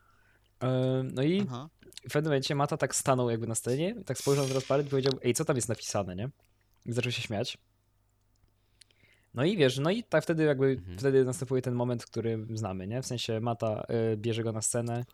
[0.64, 1.70] E, No i Aha.
[2.09, 5.14] w pewnym momencie Mata tak stanął jakby na scenie, tak spojrzał na transparent i powiedział,
[5.24, 6.30] ej, co tam jest napisane, nie?
[6.86, 7.57] I zaczął się śmiać.
[9.34, 10.98] No i wiesz, no i tak wtedy jakby, Mhm.
[11.00, 13.02] wtedy następuje ten moment, który znamy, nie?
[13.02, 15.06] W sensie Mata y, bierze go na scenę,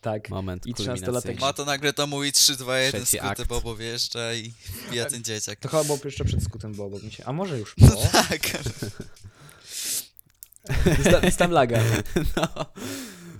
[0.00, 1.40] tak, Moment I 13-latek kulminacyjny.
[1.40, 3.46] Ma to nagle to mówi 3, 2, 1, Trzeci skute akt.
[3.46, 4.54] Bobo wjeżdża i
[4.88, 5.58] wbija ten dzieciak.
[5.58, 7.96] to chyba było jeszcze przed skutem było, bo mi się, a może już No po?
[8.12, 8.40] tak.
[11.00, 11.80] Zda- Jest tam laga,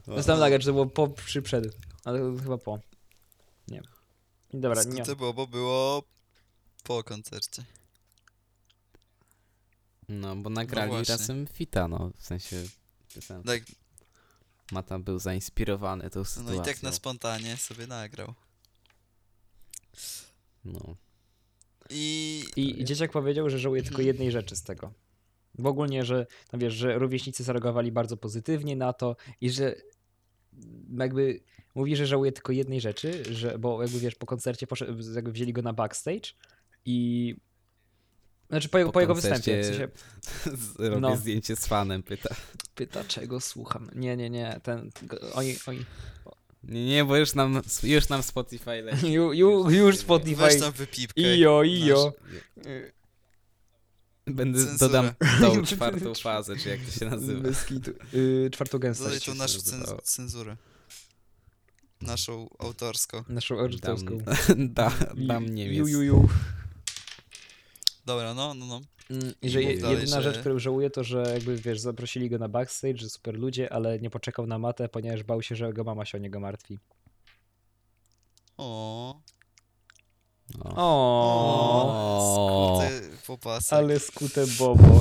[0.06, 0.22] No.
[0.22, 1.64] tam laga, czy to było po, czy przed,
[2.04, 2.78] ale chyba po.
[3.68, 3.82] Nie.
[4.52, 4.92] Dobra, nie.
[5.04, 6.02] Skute Bobo było
[6.84, 7.64] po koncercie.
[10.08, 11.14] No, bo nagrali właśnie.
[11.14, 12.56] razem Fita, no, w sensie
[13.14, 13.46] piosenki.
[13.48, 13.62] Tak,
[14.72, 16.62] Mata był zainspirowany tą no sytuacją.
[16.62, 18.34] i tak na spontanie sobie nagrał.
[20.64, 20.96] No.
[21.90, 24.92] I I, I dzieciak powiedział, że żałuje tylko jednej rzeczy z tego.
[25.58, 29.74] Bo ogólnie, że tam wiesz, że rówieśnicy zareagowali bardzo pozytywnie na to i że
[30.98, 31.40] jakby
[31.74, 35.52] mówi, że żałuje tylko jednej rzeczy, że, bo jakby wiesz, po koncercie poszedł, jakby wzięli
[35.52, 36.32] go na backstage
[36.84, 37.36] i
[38.48, 39.62] znaczy po, jego, Po po jego występie.
[39.62, 39.88] W sensie
[40.78, 41.16] Robię No.
[41.16, 42.34] zdjęcie z fanem, pyta.
[42.74, 43.90] pyta, czego słucham.
[43.94, 44.60] Nie, nie, nie.
[44.62, 44.90] Ten,
[45.34, 45.84] oni, oni,
[46.64, 49.12] Nie, nie, bo już nam, już nam Spotify leci.
[49.12, 50.60] ju, ju, już weź Spotify.
[50.60, 51.20] tam wypipkę.
[51.36, 52.12] Ijo, ijo.
[54.26, 54.78] Będę Cenzurę.
[54.78, 57.40] dodam tą czwartą fazę, czy jak to się nazywa.
[57.40, 57.90] Bez kitu.
[58.14, 59.24] Y, czwartą Dodaj gęstość.
[59.24, 59.98] tą się naszą nazywało.
[59.98, 60.56] cen- cenzurę.
[62.00, 63.24] Naszą autorską.
[63.28, 64.18] Naszą Dam, audytorską.
[64.56, 65.78] da, dam Niemiec.
[65.78, 66.28] Ju, ju, ju.
[68.08, 68.80] Dobra, no, no, no.
[69.10, 71.80] Mm, I że mów je- dalej, jedyna że- rzecz, którą żałuję, to że jakby wiesz,
[71.80, 75.56] zaprosili go na backstage, że super ludzie, ale nie poczekał na matę, ponieważ bał się,
[75.56, 76.78] że jego mama się o niego martwi.
[78.56, 79.20] O,
[80.64, 80.74] O.
[80.76, 82.80] O, O.
[82.80, 83.72] skute popasek.
[83.72, 85.00] ale skute bobo.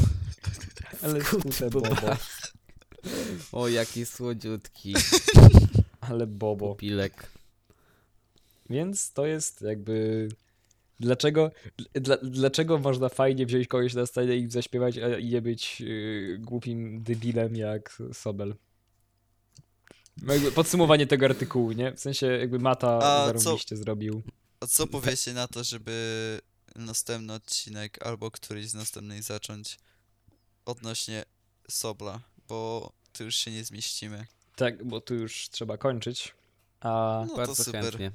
[1.03, 1.95] Ale skute bobo.
[3.51, 4.93] O, jaki słodziutki
[6.01, 6.75] Ale bobo.
[6.75, 7.31] pilek.
[8.69, 10.29] Więc to jest jakby.
[10.99, 11.51] Dlaczego,
[11.93, 16.37] dla, dlaczego można fajnie wziąć kogoś na scenę i zaśpiewać, a i nie być yy,
[16.41, 18.55] głupim debilem jak Sobel?
[20.21, 21.91] No Jakby podsumowanie tego artykułu, nie?
[21.93, 24.21] W sensie jakby Mata A co- zarobiście zrobił.
[24.59, 26.39] A co powiecie na to, żeby
[26.75, 29.79] następny odcinek albo któryś z następnych zacząć
[30.65, 31.23] odnośnie
[31.69, 34.25] Sobla, bo tu już się nie zmieścimy.
[34.55, 36.33] Tak, bo tu już trzeba kończyć.
[36.79, 37.83] A No to Bardzo super.
[37.83, 38.11] chętnie.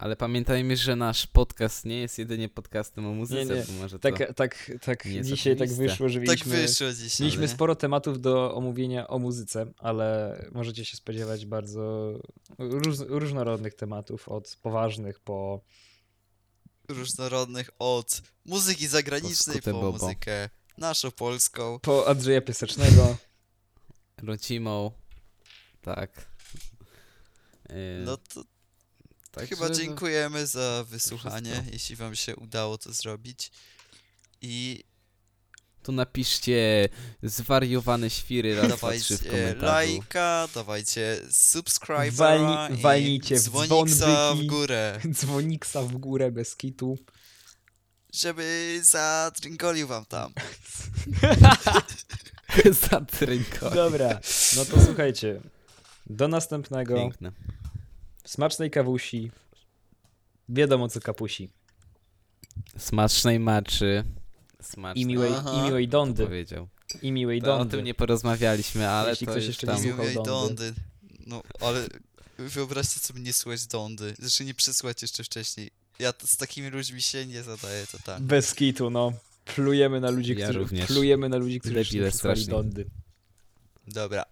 [0.00, 3.64] Ale pamiętajmy, że nasz podcast nie jest jedynie podcastem o muzyce, Nie, nie.
[3.66, 4.34] bo może tak, to...
[4.34, 7.24] tak, tak dzisiaj tak wyszło, że Tak mieliśmy, wyszło dzisiaj.
[7.26, 12.12] mieliśmy sporo tematów do omówienia o muzyce, ale możecie się spodziewać bardzo
[12.58, 15.60] róż, różnorodnych tematów, od poważnych po
[16.88, 19.92] różnorodnych od muzyki zagranicznej po bobo.
[19.92, 20.48] muzykę
[20.78, 21.78] naszą polską.
[21.82, 23.16] po Andrzeja Piasecznego.
[24.22, 24.90] Rocimą.
[25.82, 26.26] Tak.
[28.04, 28.44] No to
[29.30, 31.72] także chyba no, dziękujemy za wysłuchanie, wszystko.
[31.72, 33.50] jeśli wam się udało to zrobić.
[34.42, 34.84] I
[35.82, 36.88] Tu napiszcie
[37.22, 39.64] zwariowane świry raz, dwa, trzy w dawajcie komentarzu.
[39.66, 44.48] lajka, dawajcie subscribera Walni- i walnijcie w dzwoniksa dzwon w byki.
[44.48, 46.98] górę, Dzwoniksa w górę bez kitu.
[48.14, 50.32] żeby zadringolił wam tam.
[52.90, 53.70] Za trynko.
[53.70, 54.20] Dobra,
[54.56, 55.40] no to słuchajcie.
[56.06, 56.94] Do następnego.
[56.94, 57.32] Piękne.
[58.24, 59.30] Smacznej kawusi.
[60.48, 61.50] Wiadomo co kapusi.
[62.78, 64.04] Smacznej maczy.
[64.62, 65.02] Smacznej.
[65.02, 65.52] I miłej, Aha.
[65.60, 66.24] i miłej dondy.
[66.24, 66.68] powiedział.
[67.02, 67.76] I miłej To o dondy.
[67.76, 69.82] tym nie porozmawialiśmy, ale Jeśli to ktoś już jeszcze nie tam...
[69.82, 70.64] słuchał Miłej Dondy.
[70.64, 70.80] Dondy.
[71.26, 71.86] No, ale
[72.38, 74.14] wyobraźcie sobie nie słuchać Dondy.
[74.18, 75.70] Zresztą nie przysłać jeszcze wcześniej.
[75.98, 78.22] Ja t- z takimi ludźmi się nie zadaję, to tak.
[78.22, 79.12] Bez kitu, no.
[79.44, 80.86] Plujemy na ludzi, Ja którzy, również.
[80.86, 82.62] plujemy na ludzi, którzy jeszcze nie Debile przysłali strasznie.
[82.62, 82.86] dondy.
[83.86, 84.24] Dobra.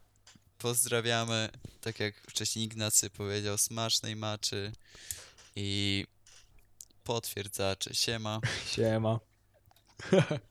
[0.58, 1.48] Pozdrawiamy,
[1.80, 4.72] tak jak wcześniej Ignacy powiedział, smacznej maczy
[5.56, 6.06] i
[7.04, 7.94] potwierdzacze.
[7.94, 8.40] Siema.
[8.66, 9.18] Siema.